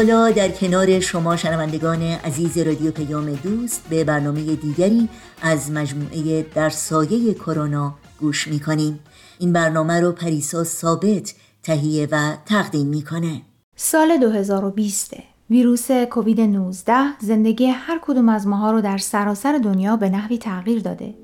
حالا 0.00 0.30
در 0.30 0.48
کنار 0.48 1.00
شما 1.00 1.36
شنوندگان 1.36 2.02
عزیز 2.02 2.58
رادیو 2.58 2.90
پیام 2.90 3.30
دوست 3.30 3.82
به 3.90 4.04
برنامه 4.04 4.56
دیگری 4.56 5.08
از 5.42 5.70
مجموعه 5.70 6.46
در 6.54 6.68
سایه 6.68 7.34
کرونا 7.34 7.94
گوش 8.20 8.48
می‌کنیم 8.48 9.00
این 9.38 9.52
برنامه 9.52 10.00
رو 10.00 10.12
پریسا 10.12 10.64
ثابت 10.64 11.34
تهیه 11.62 12.08
و 12.12 12.36
تقدیم 12.46 12.86
می‌کنه 12.86 13.42
سال 13.76 14.16
2020 14.16 15.14
ویروس 15.50 15.90
کووید 15.90 16.40
19 16.40 16.94
زندگی 17.20 17.66
هر 17.66 18.00
کدوم 18.02 18.28
از 18.28 18.46
ماها 18.46 18.70
رو 18.70 18.80
در 18.80 18.98
سراسر 18.98 19.60
دنیا 19.64 19.96
به 19.96 20.08
نحوی 20.08 20.38
تغییر 20.38 20.82
داده. 20.82 21.14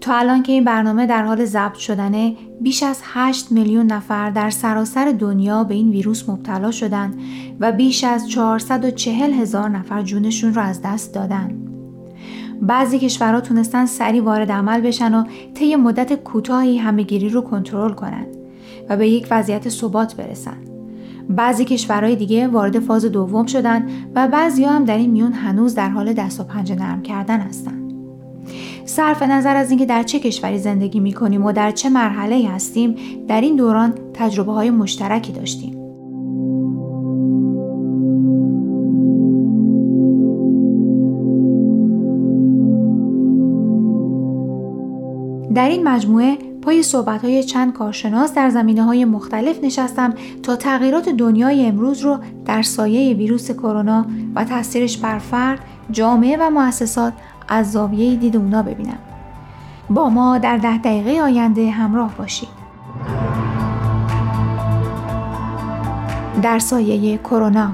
تا 0.00 0.14
الان 0.14 0.42
که 0.42 0.52
این 0.52 0.64
برنامه 0.64 1.06
در 1.06 1.22
حال 1.22 1.44
ضبط 1.44 1.74
شدنه 1.74 2.36
بیش 2.60 2.82
از 2.82 3.00
8 3.04 3.52
میلیون 3.52 3.86
نفر 3.86 4.30
در 4.30 4.50
سراسر 4.50 5.12
دنیا 5.18 5.64
به 5.64 5.74
این 5.74 5.90
ویروس 5.90 6.28
مبتلا 6.28 6.70
شدن 6.70 7.14
و 7.60 7.72
بیش 7.72 8.04
از 8.04 8.28
440 8.28 9.32
هزار 9.32 9.68
نفر 9.68 10.02
جونشون 10.02 10.54
رو 10.54 10.62
از 10.62 10.82
دست 10.82 11.14
دادن. 11.14 11.58
بعضی 12.62 12.98
کشورها 12.98 13.40
تونستن 13.40 13.86
سریع 13.86 14.22
وارد 14.22 14.52
عمل 14.52 14.80
بشن 14.80 15.14
و 15.14 15.24
طی 15.54 15.76
مدت 15.76 16.14
کوتاهی 16.14 16.78
همهگیری 16.78 17.28
رو 17.28 17.40
کنترل 17.40 17.92
کنند 17.92 18.36
و 18.88 18.96
به 18.96 19.08
یک 19.08 19.26
وضعیت 19.30 19.68
ثبات 19.68 20.16
برسن. 20.16 20.56
بعضی 21.28 21.64
کشورهای 21.64 22.16
دیگه 22.16 22.48
وارد 22.48 22.78
فاز 22.78 23.04
دوم 23.04 23.46
شدن 23.46 23.88
و 24.14 24.28
بعضی 24.28 24.64
هم 24.64 24.84
در 24.84 24.96
این 24.96 25.10
میون 25.10 25.32
هنوز 25.32 25.74
در 25.74 25.88
حال 25.88 26.12
دست 26.12 26.40
و 26.40 26.44
پنجه 26.44 26.74
نرم 26.74 27.02
کردن 27.02 27.40
هستن. 27.40 27.79
صرف 28.90 29.22
نظر 29.22 29.56
از 29.56 29.70
اینکه 29.70 29.86
در 29.86 30.02
چه 30.02 30.18
کشوری 30.18 30.58
زندگی 30.58 31.00
می 31.00 31.12
کنیم 31.12 31.44
و 31.44 31.52
در 31.52 31.70
چه 31.70 31.88
مرحله 31.88 32.48
هستیم 32.48 32.96
در 33.28 33.40
این 33.40 33.56
دوران 33.56 33.94
تجربه 34.14 34.52
های 34.52 34.70
مشترکی 34.70 35.32
داشتیم. 35.32 35.72
در 45.54 45.68
این 45.68 45.88
مجموعه 45.88 46.38
پای 46.62 46.82
صحبت 46.82 47.24
های 47.24 47.44
چند 47.44 47.72
کارشناس 47.72 48.34
در 48.34 48.50
زمینه 48.50 48.82
های 48.82 49.04
مختلف 49.04 49.64
نشستم 49.64 50.14
تا 50.42 50.56
تغییرات 50.56 51.08
دنیای 51.08 51.66
امروز 51.66 52.00
رو 52.00 52.18
در 52.46 52.62
سایه 52.62 53.14
ویروس 53.14 53.50
کرونا 53.50 54.06
و 54.34 54.44
تاثیرش 54.44 54.98
بر 54.98 55.18
فرد، 55.18 55.60
جامعه 55.90 56.36
و 56.40 56.50
مؤسسات 56.50 57.12
از 57.50 57.72
زاویه 57.72 58.16
دید 58.16 58.36
اونا 58.36 58.62
ببینم. 58.62 58.98
با 59.90 60.08
ما 60.08 60.38
در 60.38 60.56
ده 60.56 60.78
دقیقه 60.78 61.22
آینده 61.22 61.70
همراه 61.70 62.14
باشید. 62.14 62.48
در 66.42 66.58
سایه 66.58 67.18
کرونا 67.18 67.72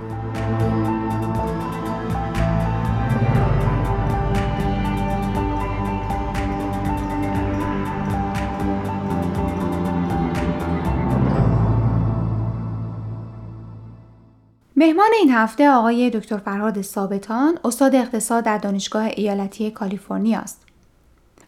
مهمان 14.79 15.09
این 15.21 15.31
هفته 15.31 15.71
آقای 15.71 16.11
دکتر 16.11 16.37
فرهاد 16.37 16.83
ثابتان 16.83 17.59
استاد 17.65 17.95
اقتصاد 17.95 18.45
در 18.45 18.59
دانشگاه 18.59 19.05
ایالتی 19.05 19.71
کالیفرنیا 19.71 20.39
است. 20.39 20.63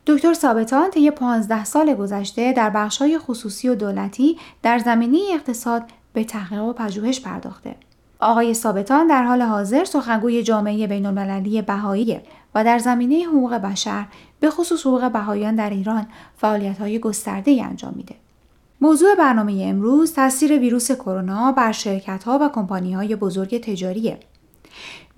دکتر 0.07 0.35
ثابتان 0.35 0.91
طی 0.91 1.11
15 1.11 1.65
سال 1.65 1.95
گذشته 1.95 2.53
در 2.53 2.71
بخش‌های 2.71 3.19
خصوصی 3.19 3.69
و 3.69 3.75
دولتی 3.75 4.39
در 4.63 4.79
زمینه 4.79 5.19
اقتصاد 5.35 5.83
به 6.13 6.25
تحقیق 6.25 6.63
و 6.63 6.73
پژوهش 6.73 7.21
پرداخته. 7.21 7.75
آقای 8.21 8.55
ثابتان 8.55 9.07
در 9.07 9.25
حال 9.25 9.43
حاضر 9.43 9.85
سخنگوی 9.85 10.43
جامعه 10.43 10.87
بین‌المللی 10.87 11.63
بهایی 11.63 12.21
و 12.55 12.65
در 12.65 12.79
زمینه 12.79 13.25
حقوق 13.25 13.55
بشر 13.55 14.07
به 14.41 14.51
خصوص 14.51 14.81
حقوق 14.87 15.13
بهاییان 15.13 15.55
در 15.55 15.71
ایران 15.71 16.07
فعالیت‌های 16.37 16.99
گسترده‌ای 16.99 17.61
انجام 17.61 17.93
میده. 17.97 18.15
موضوع 18.81 19.15
برنامه 19.15 19.65
امروز 19.67 20.13
تاثیر 20.13 20.59
ویروس 20.59 20.93
کرونا 20.93 21.53
بر 21.53 21.73
شرکت 21.73 22.25
ها 22.25 22.39
و 22.43 22.49
کمپانی 22.49 22.95
های 22.95 23.17
بزرگ 23.17 23.61
تجاریه. 23.61 24.21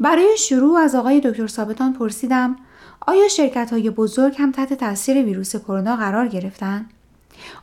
برای 0.01 0.37
شروع 0.39 0.79
از 0.79 0.95
آقای 0.95 1.21
دکتر 1.21 1.47
ثابتان 1.47 1.93
پرسیدم 1.93 2.57
آیا 3.07 3.29
شرکت 3.29 3.73
های 3.73 3.91
بزرگ 3.91 4.35
هم 4.39 4.53
تحت 4.53 4.73
تاثیر 4.73 5.23
ویروس 5.23 5.57
کرونا 5.57 5.97
قرار 5.97 6.29
گرفتن؟ 6.29 6.87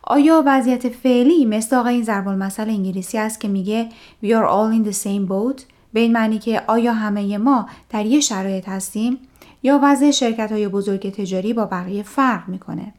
آیا 0.04 0.44
وضعیت 0.46 0.90
فعلی 0.90 1.46
مثل 1.46 1.76
آقای 1.76 1.94
این 1.94 2.04
ضرب 2.04 2.28
المثل 2.28 2.70
انگلیسی 2.70 3.18
است 3.18 3.40
که 3.40 3.48
میگه 3.48 3.90
We 4.24 4.28
are 4.28 4.48
all 4.48 4.74
in 4.80 4.92
the 4.92 4.98
same 4.98 5.30
boat 5.30 5.62
به 5.94 6.00
این 6.00 6.12
معنی 6.12 6.40
که 6.40 6.62
آیا 6.68 6.94
همه 6.94 7.38
ما 7.38 7.70
در 7.90 8.06
یه 8.06 8.20
شرایط 8.20 8.70
هستیم 8.70 9.18
یا 9.64 9.80
وضع 9.84 10.12
شرکت 10.12 10.52
های 10.52 10.68
بزرگ 10.68 11.14
تجاری 11.14 11.54
با 11.54 11.66
بقیه 11.66 12.04
فرق 12.04 12.48
می‌کنه؟ 12.48 12.94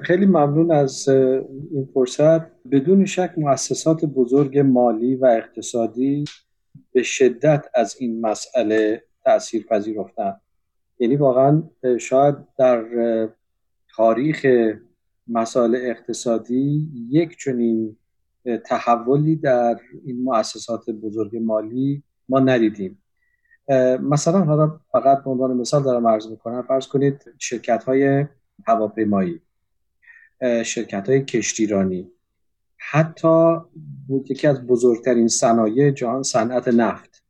خیلی 0.00 0.26
ممنون 0.26 0.70
از 0.70 1.08
این 1.08 1.88
فرصت. 1.94 2.40
بدون 2.70 3.04
شک 3.04 3.32
مؤسسات 3.36 4.04
بزرگ 4.04 4.58
مالی 4.58 5.16
و 5.16 5.26
اقتصادی 5.26 6.24
به 6.92 7.02
شدت 7.02 7.66
از 7.74 7.96
این 7.98 8.20
مسئله 8.20 9.02
تأثیر 9.24 9.66
پذیرفتن 9.66 10.36
یعنی 10.98 11.16
واقعا 11.16 11.62
شاید 12.00 12.34
در 12.58 12.84
تاریخ 13.96 14.46
مسائل 15.28 15.74
اقتصادی 15.74 16.88
یک 17.10 17.36
چنین 17.38 17.96
تحولی 18.64 19.36
در 19.36 19.80
این 20.04 20.22
مؤسسات 20.22 20.90
بزرگ 20.90 21.36
مالی 21.36 22.02
ما 22.28 22.40
ندیدیم. 22.40 23.02
مثلا 24.00 24.44
حالا 24.44 24.80
فقط 24.92 25.24
به 25.24 25.30
عنوان 25.30 25.56
مثال 25.56 25.82
دارم 25.82 26.06
عرض 26.06 26.26
می‌کنم 26.26 26.62
فرض 26.62 26.86
کنید 26.86 27.24
شرکت 27.38 27.84
های 27.84 28.26
هواپیمایی. 28.66 29.40
شرکت 30.64 31.08
های 31.08 31.24
کشتیرانی. 31.24 32.10
حتی 32.76 33.56
بود 34.08 34.30
یکی 34.30 34.46
از 34.46 34.66
بزرگترین 34.66 35.28
صنایع 35.28 35.90
جهان 35.90 36.22
صنعت 36.22 36.68
نفت. 36.68 37.24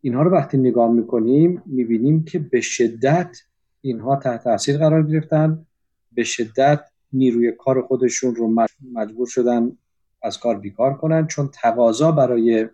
اینها 0.00 0.22
رو 0.22 0.30
وقتی 0.30 0.58
نگاه 0.58 0.92
می‌کنیم 0.92 1.62
می‌بینیم 1.66 2.24
که 2.24 2.38
به 2.38 2.60
شدت 2.60 3.36
اینها 3.80 4.16
تحت 4.16 4.44
تاثیر 4.44 4.78
قرار 4.78 5.02
گرفتن. 5.02 5.66
به 6.12 6.24
شدت 6.24 6.80
نیروی 7.12 7.52
کار 7.52 7.82
خودشون 7.82 8.34
رو 8.34 8.66
مجبور 8.92 9.26
شدن 9.26 9.76
از 10.22 10.38
کار 10.38 10.58
بیکار 10.58 10.94
کنن 10.94 11.26
چون 11.26 11.50
تقاضا 11.52 12.12
برای 12.12 12.68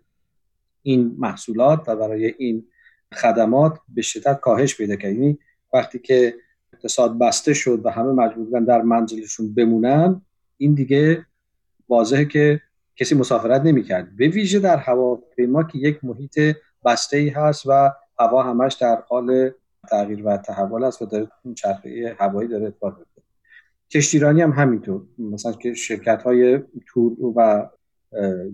این 0.82 1.16
محصولات 1.18 1.88
و 1.88 1.96
برای 1.96 2.34
این 2.38 2.66
خدمات 3.12 3.78
به 3.88 4.02
شدت 4.02 4.40
کاهش 4.40 4.76
پیدا 4.76 4.96
کرد 4.96 5.12
یعنی 5.12 5.38
وقتی 5.72 5.98
که 5.98 6.34
اقتصاد 6.86 7.18
بسته 7.18 7.54
شد 7.54 7.80
و 7.84 7.90
همه 7.90 8.12
مجبور 8.12 8.44
بودن 8.44 8.64
در 8.64 8.82
منزلشون 8.82 9.54
بمونن 9.54 10.20
این 10.56 10.74
دیگه 10.74 11.26
واضحه 11.88 12.24
که 12.24 12.60
کسی 12.96 13.14
مسافرت 13.14 13.62
نمی‌کرد. 13.62 14.16
به 14.16 14.28
ویژه 14.28 14.58
در 14.58 14.76
هواپیما 14.76 15.62
که 15.62 15.78
یک 15.78 16.04
محیط 16.04 16.56
بسته 16.84 17.16
ای 17.16 17.28
هست 17.28 17.66
و 17.66 17.90
هوا 18.18 18.42
همش 18.42 18.74
در 18.74 19.02
حال 19.08 19.50
تغییر 19.90 20.26
و 20.26 20.36
تحول 20.36 20.84
است 20.84 21.02
و 21.02 21.06
داره 21.06 21.28
چرخه 21.54 22.16
هوایی 22.18 22.48
داره 22.48 22.66
اتفاق 22.66 22.98
میفته 22.98 23.22
کشتیرانی 23.90 24.42
هم 24.42 24.50
همینطور. 24.50 25.02
مثلا 25.18 25.52
که 25.52 25.74
شرکت 25.74 26.22
های 26.22 26.60
تور 26.86 27.24
و 27.36 27.68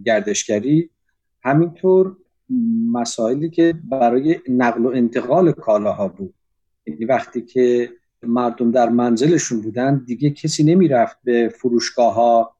گردشگری 0.05 0.91
همینطور 1.43 2.16
مسائلی 2.93 3.51
که 3.51 3.74
برای 3.85 4.41
نقل 4.49 4.87
و 4.87 4.89
انتقال 4.89 5.53
کالاها 5.53 6.09
بود. 6.09 6.35
یعنی 6.87 7.05
وقتی 7.05 7.43
که 7.43 7.91
مردم 8.22 8.70
در 8.70 8.88
منزلشون 8.88 9.60
بودن 9.60 10.04
دیگه 10.06 10.30
کسی 10.30 10.64
نمی‌رفت 10.64 11.16
به 11.24 11.48
فروشگاه 11.48 12.14
ها 12.14 12.56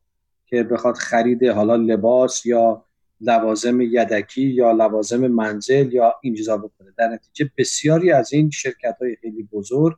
که 0.46 0.62
بخواد 0.62 0.94
خرید 0.94 1.44
حالا 1.44 1.76
لباس 1.76 2.46
یا 2.46 2.84
لوازم 3.20 3.80
یدکی 3.80 4.42
یا 4.42 4.72
لوازم 4.72 5.26
منزل 5.26 5.92
یا 5.92 6.14
این 6.22 6.34
چیزا 6.34 6.56
بکنه. 6.56 6.92
در 6.98 7.08
نتیجه 7.08 7.50
بسیاری 7.58 8.12
از 8.12 8.32
این 8.32 8.50
شرکت 8.50 8.96
های 9.00 9.16
خیلی 9.16 9.48
بزرگ 9.52 9.96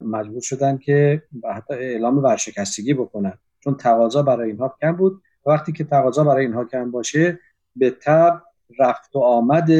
مجبور 0.00 0.40
شدن 0.42 0.78
که 0.78 1.22
حتی 1.54 1.74
اعلام 1.74 2.18
ورشکستگی 2.18 2.94
بکنن. 2.94 3.38
چون 3.60 3.74
تقاضا 3.74 4.22
برای 4.22 4.50
اینها 4.50 4.76
کم 4.80 4.92
بود. 4.92 5.22
وقتی 5.46 5.72
که 5.72 5.84
تقاضا 5.84 6.24
برای 6.24 6.44
اینها 6.44 6.64
کم 6.64 6.90
باشه 6.90 7.38
به 7.76 7.90
تب 7.90 8.42
رفت 8.78 9.16
و 9.16 9.18
آمد 9.18 9.70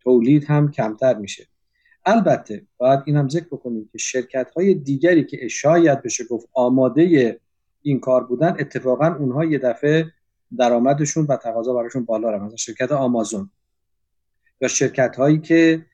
تولید 0.00 0.44
هم 0.44 0.70
کمتر 0.70 1.14
میشه. 1.14 1.46
البته 2.04 2.66
باید 2.76 3.00
این 3.04 3.16
هم 3.16 3.28
ذکر 3.28 3.46
بکنیم 3.46 3.88
که 3.92 3.98
شرکت 3.98 4.50
های 4.56 4.74
دیگری 4.74 5.24
که 5.24 5.48
شاید 5.48 6.02
بشه 6.02 6.24
گفت 6.24 6.48
آماده 6.52 7.40
این 7.82 8.00
کار 8.00 8.24
بودن 8.24 8.56
اتفاقا 8.58 9.14
اونها 9.14 9.44
یه 9.44 9.58
دفعه 9.58 10.12
درآمدشون 10.58 11.26
و 11.28 11.36
تقاضا 11.36 11.74
براشون 11.74 12.04
بالا 12.04 12.30
رفت. 12.30 12.44
مثلا 12.44 12.56
شرکت 12.56 12.92
آمازون 12.92 13.50
یا 14.60 14.68
شرکت 14.68 15.16
هایی 15.16 15.38
که 15.38 15.86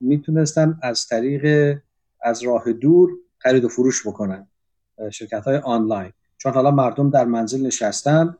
می‌تونستن 0.00 0.78
از 0.82 1.06
طریق 1.06 1.76
از 2.22 2.42
راه 2.42 2.72
دور 2.72 3.10
خرید 3.38 3.64
و 3.64 3.68
فروش 3.68 4.06
بکنن 4.06 4.48
شرکت 5.12 5.44
های 5.44 5.56
آنلاین. 5.56 6.12
چون 6.38 6.52
حالا 6.52 6.70
مردم 6.70 7.10
در 7.10 7.24
منزل 7.24 7.66
نشستن 7.66 8.36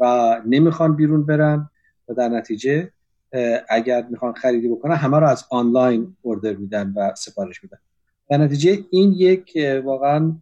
و 0.00 0.40
نمی‌خوان 0.46 0.96
بیرون 0.96 1.26
برن 1.26 1.70
و 2.08 2.14
در 2.14 2.28
نتیجه 2.28 2.92
اگر 3.68 4.06
می‌خوان 4.10 4.32
خریدی 4.32 4.68
بکنن 4.68 4.94
همه 4.94 5.18
رو 5.18 5.26
از 5.26 5.44
آنلاین 5.50 6.16
اوردر 6.22 6.54
میدن 6.54 6.92
و 6.96 7.14
سفارش 7.14 7.62
میدن. 7.62 7.78
در 8.28 8.36
نتیجه 8.36 8.84
این 8.90 9.12
یک 9.12 9.58
واقعا 9.84 10.36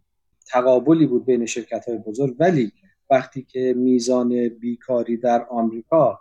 تقابلی 0.47 1.05
بود 1.05 1.25
بین 1.25 1.45
شرکت 1.45 1.89
های 1.89 1.97
بزرگ. 1.97 2.35
ولی 2.39 2.71
وقتی 3.09 3.41
که 3.41 3.73
میزان 3.77 4.49
بیکاری 4.49 5.17
در 5.17 5.45
آمریکا 5.49 6.19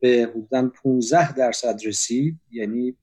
به 0.00 0.28
حدودا 0.30 0.70
15 0.82 1.32
درصد 1.32 1.80
رسید 1.84 2.36
یعنی 2.50 2.96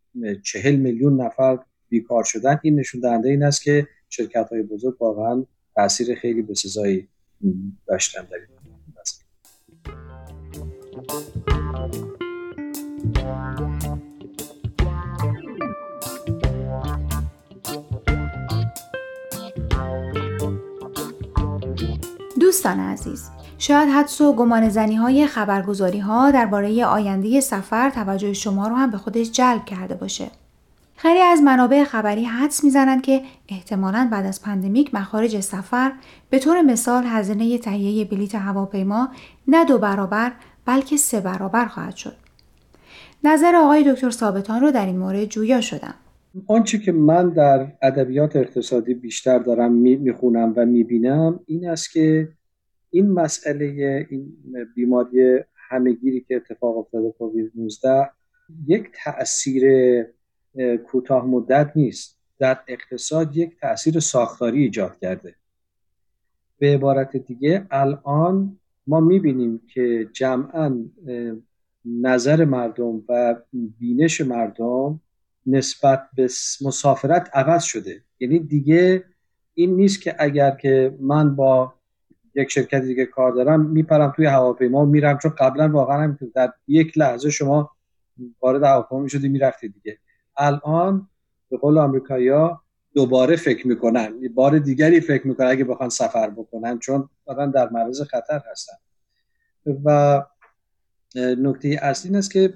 40 0.43 0.75
میلیون 0.75 1.21
نفر 1.21 1.59
بیکار 1.89 2.23
شدن 2.23 2.59
این 2.63 2.79
نشون 2.79 3.01
دهنده 3.01 3.29
این 3.29 3.43
است 3.43 3.63
که 3.63 3.87
شرکت 4.09 4.49
های 4.51 4.63
بزرگ 4.63 5.01
واقعا 5.01 5.45
تاثیر 5.75 6.15
خیلی 6.15 6.41
بسزایی 6.41 7.07
داشتن 7.87 8.21
در 8.21 8.35
این 8.35 8.55
دوستان 22.39 22.79
عزیز 22.79 23.29
شاید 23.57 23.89
حدس 23.89 24.21
و 24.21 24.33
گمان 24.33 24.69
زنی 24.69 24.95
های 24.95 25.27
خبرگزاری 25.27 25.99
ها 25.99 26.31
درباره 26.31 26.85
آینده 26.85 27.39
سفر 27.39 27.89
توجه 27.89 28.33
شما 28.33 28.67
رو 28.67 28.75
هم 28.75 28.91
به 28.91 28.97
خودش 28.97 29.31
جلب 29.31 29.65
کرده 29.65 29.95
باشه. 29.95 30.31
خیلی 30.95 31.19
از 31.19 31.41
منابع 31.41 31.83
خبری 31.83 32.23
حدس 32.23 32.63
می‌زنند 32.63 33.01
که 33.01 33.21
احتمالا 33.49 34.07
بعد 34.11 34.25
از 34.25 34.41
پندمیک 34.41 34.95
مخارج 34.95 35.39
سفر 35.39 35.91
به 36.29 36.39
طور 36.39 36.61
مثال 36.61 37.03
هزینه 37.07 37.57
تهیه 37.57 38.05
بلیت 38.05 38.35
هواپیما 38.35 39.09
نه 39.47 39.65
دو 39.65 39.77
برابر 39.77 40.31
بلکه 40.65 40.97
سه 40.97 41.21
برابر 41.21 41.65
خواهد 41.65 41.95
شد. 41.95 42.24
نظر 43.25 43.55
آقای 43.55 43.93
دکتر 43.93 44.09
ثابتان 44.09 44.61
رو 44.61 44.71
در 44.71 44.85
این 44.85 44.97
مورد 44.97 45.25
جویا 45.25 45.61
شدم. 45.61 45.93
آنچه 46.47 46.79
که 46.79 46.91
من 46.91 47.29
در 47.29 47.71
ادبیات 47.81 48.35
اقتصادی 48.35 48.93
بیشتر 48.93 49.39
دارم 49.39 49.71
می‌خونم 49.71 50.53
و 50.55 50.65
می‌بینم 50.65 51.39
این 51.45 51.69
است 51.69 51.91
که 51.91 52.29
این 52.89 53.11
مسئله 53.11 53.65
این 54.09 54.33
بیماری 54.75 55.39
همهگیری 55.69 56.25
که 56.27 56.35
اتفاق 56.35 56.77
افتاده 56.77 57.11
کووید 57.11 57.51
19 57.55 58.09
یک 58.67 58.87
تاثیر 59.03 59.63
کوتاه 60.91 61.25
مدت 61.25 61.71
نیست 61.75 62.17
در 62.39 62.57
اقتصاد 62.67 63.37
یک 63.37 63.59
تاثیر 63.61 63.99
ساختاری 63.99 64.63
ایجاد 64.63 64.99
کرده 65.01 65.35
به 66.59 66.73
عبارت 66.73 67.17
دیگه 67.17 67.65
الان 67.71 68.59
ما 68.87 68.99
می‌بینیم 68.99 69.61
که 69.73 70.09
جمعا 70.13 70.85
نظر 71.85 72.45
مردم 72.45 73.03
و 73.09 73.35
بینش 73.53 74.21
مردم 74.21 75.01
نسبت 75.45 76.09
به 76.15 76.29
مسافرت 76.61 77.29
عوض 77.33 77.63
شده. 77.63 78.03
یعنی 78.19 78.39
دیگه 78.39 79.03
این 79.53 79.75
نیست 79.75 80.01
که 80.01 80.15
اگر 80.19 80.51
که 80.51 80.97
من 80.99 81.35
با 81.35 81.73
یک 82.35 82.51
شرکت 82.51 82.81
دیگه 82.81 83.05
کار 83.05 83.31
دارم 83.31 83.65
میپرم 83.65 84.13
توی 84.15 84.25
هواپیما 84.25 84.85
میرم 84.85 85.17
چون 85.17 85.31
قبلا 85.31 85.69
واقعا 85.69 86.03
هم 86.03 86.17
در 86.35 86.53
یک 86.67 86.97
لحظه 86.97 87.29
شما 87.29 87.71
وارد 88.41 88.63
هواپیما 88.63 89.01
می‌شدی 89.01 89.29
می‌رفتی 89.29 89.69
دیگه. 89.69 89.97
الان 90.37 91.07
به 91.49 91.57
قول 91.57 91.77
آمریکایی‌ها 91.77 92.61
دوباره 92.93 93.35
فکر 93.35 93.67
می‌کنن 93.67 94.13
بار 94.35 94.59
دیگری 94.59 94.99
فکر 95.01 95.27
می‌کنن 95.27 95.47
اگه 95.47 95.63
بخوان 95.63 95.89
سفر 95.89 96.29
بکنن 96.29 96.79
چون 96.79 97.09
دارن 97.27 97.51
در 97.51 97.69
معرض 97.69 98.01
خطر 98.01 98.41
هستن. 98.51 98.75
و 99.85 100.21
نکته 101.15 101.79
اصلی 101.81 102.09
این 102.09 102.17
است 102.17 102.31
که 102.31 102.53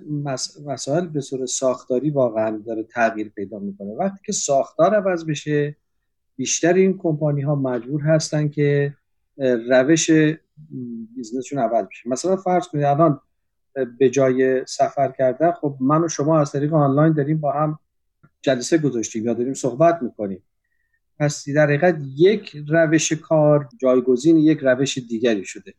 مسائل 0.65 1.07
به 1.07 1.21
صورت 1.21 1.45
ساختاری 1.45 2.09
واقعا 2.09 2.57
داره 2.57 2.83
تغییر 2.83 3.29
پیدا 3.29 3.59
می‌کنه. 3.59 3.93
وقتی 3.93 4.19
که 4.25 4.31
ساختار 4.31 4.95
عوض 4.95 5.25
بشه 5.25 5.75
بیشتر 6.35 6.73
این 6.73 6.97
کمپانی 6.97 7.41
ها 7.41 7.55
مجبور 7.55 8.01
هستن 8.01 8.47
که 8.47 8.93
روش 9.69 10.11
بیزنسشون 11.15 11.59
عوض 11.59 11.85
بشه. 11.85 12.09
مثلا 12.09 12.35
فرض 12.35 12.67
کنید 12.67 12.83
الان 12.83 13.19
به 13.99 14.09
جای 14.09 14.65
سفر 14.65 15.11
کردن 15.11 15.51
خب 15.51 15.77
من 15.79 16.03
و 16.03 16.07
شما 16.07 16.39
از 16.39 16.51
طریق 16.51 16.73
آنلاین 16.73 17.13
داریم 17.13 17.37
با 17.37 17.51
هم 17.51 17.79
جلسه 18.41 18.77
گذاشتیم 18.77 19.25
یا 19.25 19.33
داریم 19.33 19.53
صحبت 19.53 19.99
می‌کنیم. 20.01 20.43
پس 21.19 21.49
در 21.49 21.63
حقیقت 21.63 21.97
یک 22.17 22.57
روش 22.67 23.13
کار 23.13 23.69
جایگزین 23.81 24.37
یک 24.37 24.59
روش 24.61 24.97
دیگری 24.97 25.45
شده. 25.45 25.73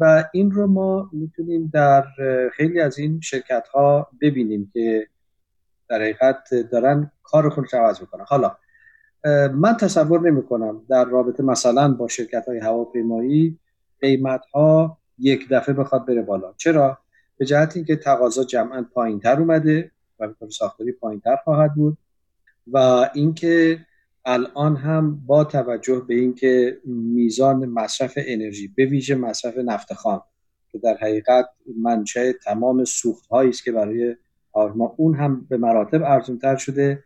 و 0.00 0.24
این 0.32 0.50
رو 0.50 0.66
ما 0.66 1.10
می‌تونیم 1.12 1.70
در 1.74 2.04
خیلی 2.52 2.80
از 2.80 2.98
این 2.98 3.20
شرکت 3.20 3.68
ها 3.68 4.08
ببینیم 4.20 4.70
که 4.72 5.08
در 5.88 5.96
حقیقت 5.96 6.54
دارن 6.54 7.10
کار 7.22 7.48
خودش 7.48 7.74
عوض 7.74 8.00
می‌کنن. 8.00 8.24
حالا 8.28 8.56
من 9.54 9.76
تصور 9.80 10.30
نمی 10.30 10.42
کنم 10.42 10.82
در 10.88 11.04
رابطه 11.04 11.42
مثلا 11.42 11.94
با 11.94 12.08
شرکت 12.08 12.48
های 12.48 12.58
هواپیمایی 12.58 13.58
قیمت 14.00 14.46
ها 14.54 14.98
یک 15.18 15.48
دفعه 15.48 15.74
بخواد 15.74 16.06
بره 16.06 16.22
بالا. 16.22 16.54
چرا؟ 16.56 16.98
به 17.38 17.44
جهت 17.44 17.76
اینکه 17.76 17.96
تقاضا 17.96 18.44
جمعا 18.44 18.86
پایین 18.94 19.20
تر 19.20 19.40
اومده 19.40 19.90
و 20.18 20.28
به 20.28 20.50
ساختاری 20.50 20.92
پایین 20.92 21.20
تر 21.20 21.36
خواهد 21.36 21.74
بود 21.74 21.98
و 22.72 22.76
اینکه 23.14 23.80
الان 24.24 24.76
هم 24.76 25.26
با 25.26 25.44
توجه 25.44 26.04
به 26.08 26.14
اینکه 26.14 26.80
میزان 26.84 27.66
مصرف 27.66 28.14
انرژی 28.16 28.68
به 28.68 28.84
ویژه 28.84 29.14
مصرف 29.14 29.58
نفت 29.58 29.92
خام 29.92 30.22
که 30.72 30.78
در 30.78 30.96
حقیقت 30.96 31.48
منشأ 31.82 32.32
تمام 32.32 32.84
سوخت 32.84 33.26
هایی 33.26 33.50
است 33.50 33.64
که 33.64 33.72
برای 33.72 34.16
ما 34.54 34.94
اون 34.96 35.14
هم 35.14 35.46
به 35.48 35.56
مراتب 35.56 36.02
ارزون 36.02 36.38
تر 36.38 36.56
شده 36.56 37.04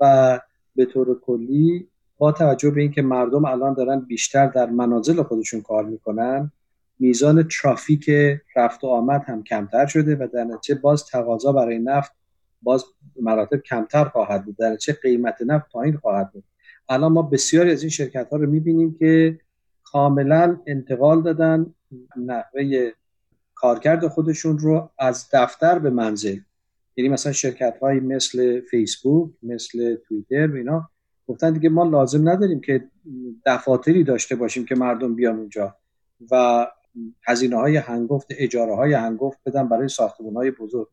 و 0.00 0.40
به 0.76 0.84
طور 0.84 1.20
کلی 1.20 1.88
با 2.18 2.32
توجه 2.32 2.70
به 2.70 2.80
اینکه 2.80 3.02
مردم 3.02 3.44
الان 3.44 3.74
دارن 3.74 4.00
بیشتر 4.00 4.46
در 4.46 4.70
منازل 4.70 5.22
خودشون 5.22 5.60
کار 5.60 5.84
می‌کنن 5.84 6.52
میزان 6.98 7.48
ترافیک 7.48 8.10
رفت 8.56 8.84
و 8.84 8.86
آمد 8.86 9.22
هم 9.26 9.42
کمتر 9.42 9.86
شده 9.86 10.16
و 10.16 10.28
در 10.34 10.44
نتیجه 10.44 10.80
باز 10.80 11.06
تقاضا 11.06 11.52
برای 11.52 11.78
نفت 11.78 12.12
باز 12.62 12.84
مراتب 13.20 13.56
کمتر 13.56 14.04
خواهد 14.04 14.44
بود 14.44 14.56
در 14.56 14.70
نتیجه 14.70 14.98
قیمت 15.02 15.42
نفت 15.46 15.72
پایین 15.72 15.96
خواهد 15.96 16.32
بود. 16.32 16.44
الان 16.92 17.12
ما 17.12 17.22
بسیاری 17.22 17.72
از 17.72 17.82
این 17.82 17.90
شرکت 17.90 18.28
ها 18.30 18.36
رو 18.36 18.50
می‌بینیم 18.50 18.94
که 18.98 19.38
کاملا 19.84 20.60
انتقال 20.66 21.22
دادن 21.22 21.74
نحوه 22.16 22.90
کارکرد 23.54 24.08
خودشون 24.08 24.58
رو 24.58 24.90
از 24.98 25.28
دفتر 25.32 25.78
به 25.78 25.90
منزل. 25.90 26.38
یعنی 26.96 27.08
مثلا 27.08 27.32
شرکت 27.32 27.78
های 27.82 28.00
مثل 28.00 28.60
فیسبوک 28.60 29.30
مثل 29.42 29.96
توییتر 30.08 30.50
و 30.52 30.54
اینا 30.54 30.90
گفتن 31.26 31.52
دیگه 31.52 31.68
ما 31.68 31.84
لازم 31.84 32.28
نداریم 32.28 32.60
که 32.60 32.84
دفاتری 33.46 34.04
داشته 34.04 34.36
باشیم 34.36 34.64
که 34.64 34.74
مردم 34.74 35.14
بیان 35.14 35.38
اونجا 35.38 35.76
و 36.30 36.66
هزینه 37.26 37.56
های 37.56 37.76
هنگفت 37.76 38.26
اجاره 38.30 38.76
های 38.76 38.92
هنگفت 38.92 39.38
بدن 39.46 39.68
برای 39.68 39.88
ساختمون 39.88 40.34
های 40.34 40.50
بزرگ. 40.50 40.88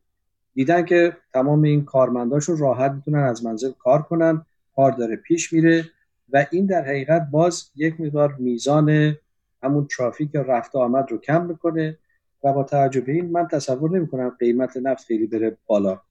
دیدن 0.54 0.86
که 0.86 1.18
تمام 1.34 1.64
این 1.64 1.86
کارمنداشون 1.86 2.58
راحت 2.58 2.92
می‌تونن 2.92 3.24
از 3.24 3.46
منزل 3.46 3.72
کار 3.80 4.02
کنن. 4.02 4.46
کار 4.80 4.92
داره 4.92 5.16
پیش 5.16 5.54
میره 5.54 5.86
و 6.34 6.46
این 6.52 6.66
در 6.66 6.82
حقیقت 6.86 7.28
باز 7.32 7.72
یک 7.76 8.02
مقدار 8.02 8.36
میزان 8.40 9.16
همون 9.64 9.88
ترافیک 9.98 10.30
رفت 10.36 10.76
آمد 10.76 11.12
رو 11.12 11.18
کم 11.18 11.46
می‌کنه 11.46 11.98
و 12.44 12.54
با 12.54 12.64
توجه 12.64 13.02
به 13.02 13.12
این 13.12 13.32
من 13.32 13.48
تصور 13.48 13.92
نمی 13.92 14.08
کنم 14.08 14.30
قیمت 14.40 14.78
نفت 14.78 15.06
خیلی 15.06 15.28
بره 15.28 15.58
بالا. 15.66 16.02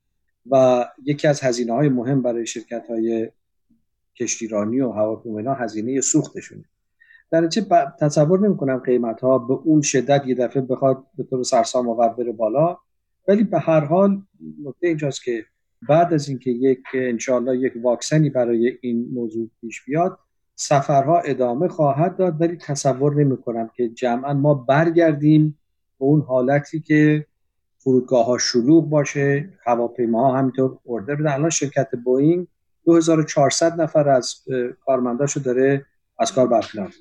و 0.50 0.84
یکی 1.04 1.28
از 1.28 1.40
هزینه 1.40 1.72
های 1.72 1.88
مهم 1.88 2.22
برای 2.22 2.46
شرکت 2.46 2.86
های 2.88 3.30
کشتیرانی 4.20 4.80
و 4.80 4.90
هواپیما 4.90 5.54
هزینه 5.54 6.00
سوختشونه. 6.00 6.64
در 7.30 7.40
نتیجه 7.40 7.66
تصور 8.00 8.40
نمی 8.40 8.56
کنم 8.56 8.78
قیمت 8.78 9.20
ها 9.20 9.38
به 9.38 9.54
اون 9.54 9.82
شدت 9.82 10.26
یه 10.26 10.34
دفعه 10.34 10.62
بخواد 10.62 11.06
به 11.16 11.24
طور 11.24 11.42
سرسام 11.42 11.88
آور 11.88 12.08
بره 12.08 12.32
بالا 12.32 12.78
ولی 13.28 13.44
به 13.44 13.58
هر 13.58 13.80
حال 13.80 14.22
نکته 14.64 14.86
اینجاست 14.86 15.24
که 15.24 15.44
بعد 15.88 16.14
از 16.14 16.28
اینکه 16.28 16.50
یک 16.50 16.82
انشاءالله 16.94 17.58
یک 17.58 17.72
واکسنی 17.82 18.30
برای 18.30 18.78
این 18.80 19.08
موضوع 19.12 19.48
پیش 19.60 19.84
بیاد 19.84 20.18
سفرها 20.54 21.20
ادامه 21.20 21.68
خواهد 21.68 22.16
داد 22.16 22.40
ولی 22.40 22.56
تصور 22.56 23.14
نمی 23.14 23.36
کنم 23.36 23.70
که 23.76 23.88
جمعا 23.88 24.34
ما 24.34 24.54
برگردیم 24.54 25.58
به 25.98 26.04
اون 26.04 26.20
حالتی 26.20 26.80
که 26.80 27.26
فرودگاه 27.78 28.26
ها 28.26 28.38
شلوغ 28.38 28.88
باشه 28.88 29.48
هواپیما 29.64 30.30
ها 30.30 30.38
همینطور 30.38 30.78
اوردر 30.84 31.14
بدن. 31.14 31.32
الان 31.32 31.50
شرکت 31.50 31.88
بوئینگ 32.04 32.46
2400 32.84 33.80
نفر 33.80 34.08
از 34.08 34.34
کارمنداشو 34.86 35.40
داره 35.40 35.86
از 36.18 36.32
کار 36.32 36.46
برکنار 36.46 36.92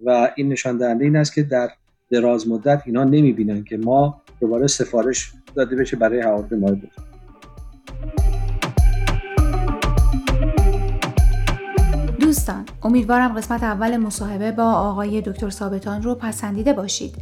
و 0.00 0.32
این 0.36 0.48
نشان 0.48 0.78
دهنده 0.78 1.04
این 1.04 1.16
است 1.16 1.34
که 1.34 1.42
در 1.42 1.70
دراز 2.10 2.48
مدت 2.48 2.82
اینا 2.86 3.04
نمی‌بینن 3.04 3.64
که 3.64 3.76
ما 3.76 4.22
دوباره 4.40 4.66
سفارش 4.66 5.32
داده 5.54 5.76
بشه 5.76 5.96
برای 5.96 6.20
هواپیمای 6.20 6.74
بود 6.74 6.90
امیدوارم 12.86 13.38
قسمت 13.38 13.62
اول 13.62 13.96
مصاحبه 13.96 14.52
با 14.52 14.72
آقای 14.72 15.20
دکتر 15.20 15.50
ثابتان 15.50 16.02
رو 16.02 16.14
پسندیده 16.14 16.72
باشید. 16.72 17.14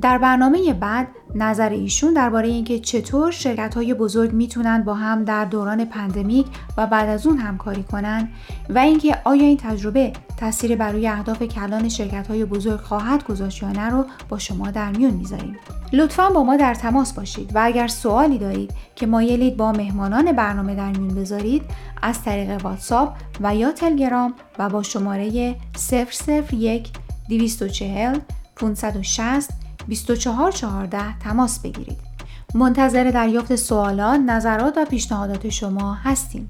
در 0.00 0.18
برنامه 0.18 0.72
بعد 0.72 1.08
نظر 1.34 1.68
ایشون 1.68 2.14
درباره 2.14 2.48
اینکه 2.48 2.78
چطور 2.78 3.30
شرکت 3.30 3.74
های 3.74 3.94
بزرگ 3.94 4.32
می‌تونن 4.32 4.82
با 4.82 4.94
هم 4.94 5.24
در 5.24 5.44
دوران 5.44 5.84
pandemic 5.84 6.46
و 6.76 6.86
بعد 6.86 7.08
از 7.08 7.26
اون 7.26 7.38
همکاری 7.38 7.82
کنن 7.82 8.28
و 8.70 8.78
اینکه 8.78 9.18
آیا 9.24 9.42
این 9.42 9.56
تجربه 9.56 10.12
تاثیر 10.36 10.76
بر 10.76 10.92
روی 10.92 11.08
اهداف 11.08 11.42
کلان 11.42 11.88
شرکت 11.88 12.26
های 12.26 12.44
بزرگ 12.44 12.80
خواهد 12.80 13.24
گذاشت 13.24 13.62
یا 13.62 13.68
نه 13.68 13.90
رو 13.90 14.04
با 14.28 14.38
شما 14.38 14.70
در 14.70 14.90
میون 14.90 15.14
می‌ذاریم. 15.14 15.56
لطفا 15.92 16.30
با 16.30 16.44
ما 16.44 16.56
در 16.56 16.74
تماس 16.74 17.12
باشید 17.12 17.56
و 17.56 17.60
اگر 17.64 17.86
سوالی 17.86 18.38
دارید 18.38 18.70
که 18.94 19.06
مایلید 19.06 19.56
با 19.56 19.72
مهمانان 19.72 20.32
برنامه 20.32 20.74
در 20.74 20.90
میون 20.90 21.14
بذارید 21.14 21.62
از 22.02 22.22
طریق 22.22 22.64
واتساپ 22.64 23.16
و 23.40 23.56
یا 23.56 23.72
تلگرام 23.72 24.34
و 24.58 24.68
با 24.68 24.82
شماره 24.82 25.56
001 25.90 26.88
240 27.28 28.18
560 28.56 29.67
2414 29.88 31.18
تماس 31.18 31.58
بگیرید. 31.58 31.98
منتظر 32.54 33.10
دریافت 33.10 33.56
سوالات، 33.56 34.20
نظرات 34.20 34.74
و 34.76 34.84
پیشنهادات 34.84 35.48
شما 35.48 35.94
هستیم. 35.94 36.48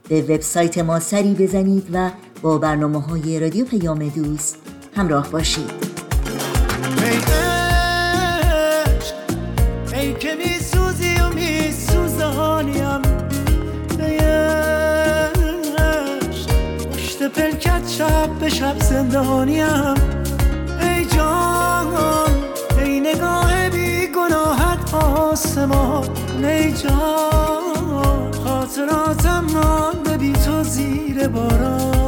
به 0.08 0.22
وبسایت 0.22 0.78
ما 0.78 1.00
سری 1.00 1.34
بزنید 1.34 1.86
و 1.92 2.10
با 2.42 2.58
برنامه 2.58 3.00
های 3.00 3.40
رادیو 3.40 3.64
پیام 3.64 4.08
دوست 4.08 4.56
همراه 4.96 5.30
باشید. 5.30 5.70
ای 9.94 10.14
که 10.14 10.34
می 10.34 10.58
سوزی 10.58 11.14
و 11.14 11.28
می 11.34 11.72
سوزانیم 11.72 13.09
پلکت 17.60 17.88
شب 17.88 18.38
به 18.40 18.48
شب 18.48 18.82
زندانیم. 18.82 19.94
ای 20.80 21.04
جان 21.04 21.94
ای 22.78 23.00
نگاه 23.00 23.70
بی 23.70 24.06
گناهت 24.06 24.94
آسمان. 24.94 26.08
ای 26.44 26.72
جان 26.72 28.32
خاطراتم 28.44 29.44
مانده 29.54 30.16
بی 30.16 30.32
تو 30.32 30.62
زیر 30.62 31.28
باران. 31.28 31.99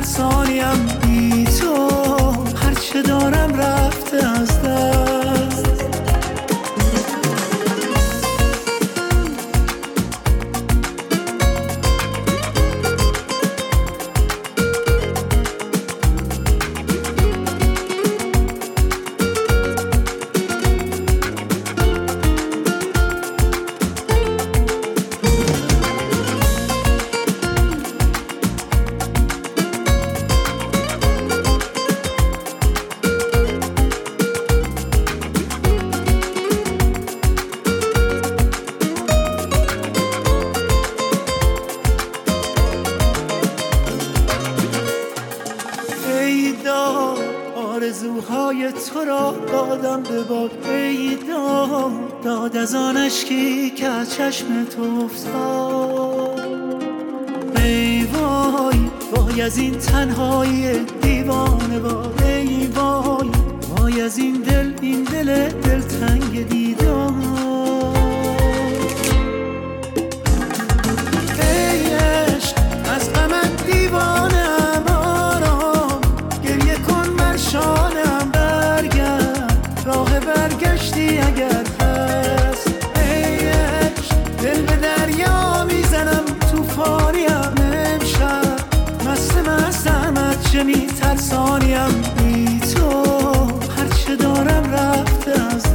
چه 0.00 0.06
میترسانیم 0.06 0.86
بی 1.02 1.44
تو 1.44 1.90
هرچه 2.56 3.02
دارم 3.02 3.54
رفته 3.54 3.99
آرزوهای 47.80 48.72
تو 48.72 49.00
را 49.00 49.34
دادم 49.52 50.02
به 50.02 50.22
باد. 50.22 50.66
ای 50.66 51.18
داد 52.24 52.56
از 52.56 52.74
آن 52.74 52.96
اشکی 52.96 53.70
که 53.70 53.86
از 53.86 54.14
چشم 54.14 54.64
تو 54.64 54.82
افتاد. 55.04 56.40
ای 57.56 58.04
وای 58.04 58.90
وای 59.16 59.42
از 59.42 59.58
این 59.58 59.78
تنهایی 59.78 60.84
دیوانه 61.02 61.78
وای 61.78 62.32
ای 62.32 62.66
وای 62.66 63.30
وای 63.76 64.00
از 64.00 64.18
این 64.18 64.32
دل 64.32 64.72
این 64.82 65.02
دل 65.02 65.48
دلتنگ 65.48 66.48
دیدار. 66.48 67.12
ای 67.12 67.49
میترسانیم 91.30 92.02
بی 92.16 92.60
تو 92.60 93.02
هرچه 93.76 94.16
دارم 94.16 94.72
رفته 94.72 95.30
از 95.30 95.66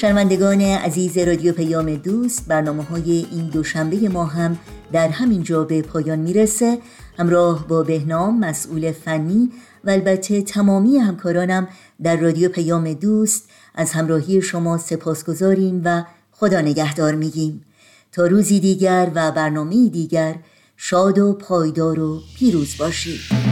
شنوندگان 0.00 0.60
عزیز 0.60 1.18
رادیو 1.18 1.52
پیام 1.52 1.94
دوست 1.94 2.48
برنامه 2.48 2.82
های 2.82 3.26
این 3.30 3.46
دوشنبه 3.46 4.08
ما 4.08 4.24
هم 4.24 4.58
در 4.92 5.08
همین 5.08 5.42
جا 5.42 5.64
به 5.64 5.82
پایان 5.82 6.18
می‌رسه. 6.18 6.78
همراه 7.18 7.68
با 7.68 7.82
بهنام 7.82 8.38
مسئول 8.38 8.92
فنی 8.92 9.50
و 9.84 9.90
البته 9.90 10.42
تمامی 10.42 10.98
همکارانم 10.98 11.68
در 12.02 12.16
رادیو 12.16 12.48
پیام 12.48 12.92
دوست 12.92 13.48
از 13.74 13.92
همراهی 13.92 14.42
شما 14.42 14.78
سپاسگزاریم 14.78 15.82
و 15.84 16.04
خدا 16.32 16.60
نگهدار 16.60 17.14
میگیم. 17.14 17.64
تا 18.12 18.26
روزی 18.26 18.60
دیگر 18.60 19.10
و 19.14 19.32
برنامه 19.32 19.88
دیگر 19.88 20.34
شاد 20.76 21.18
و 21.18 21.32
پایدار 21.32 22.00
و 22.00 22.22
پیروز 22.38 22.78
باشید. 22.78 23.45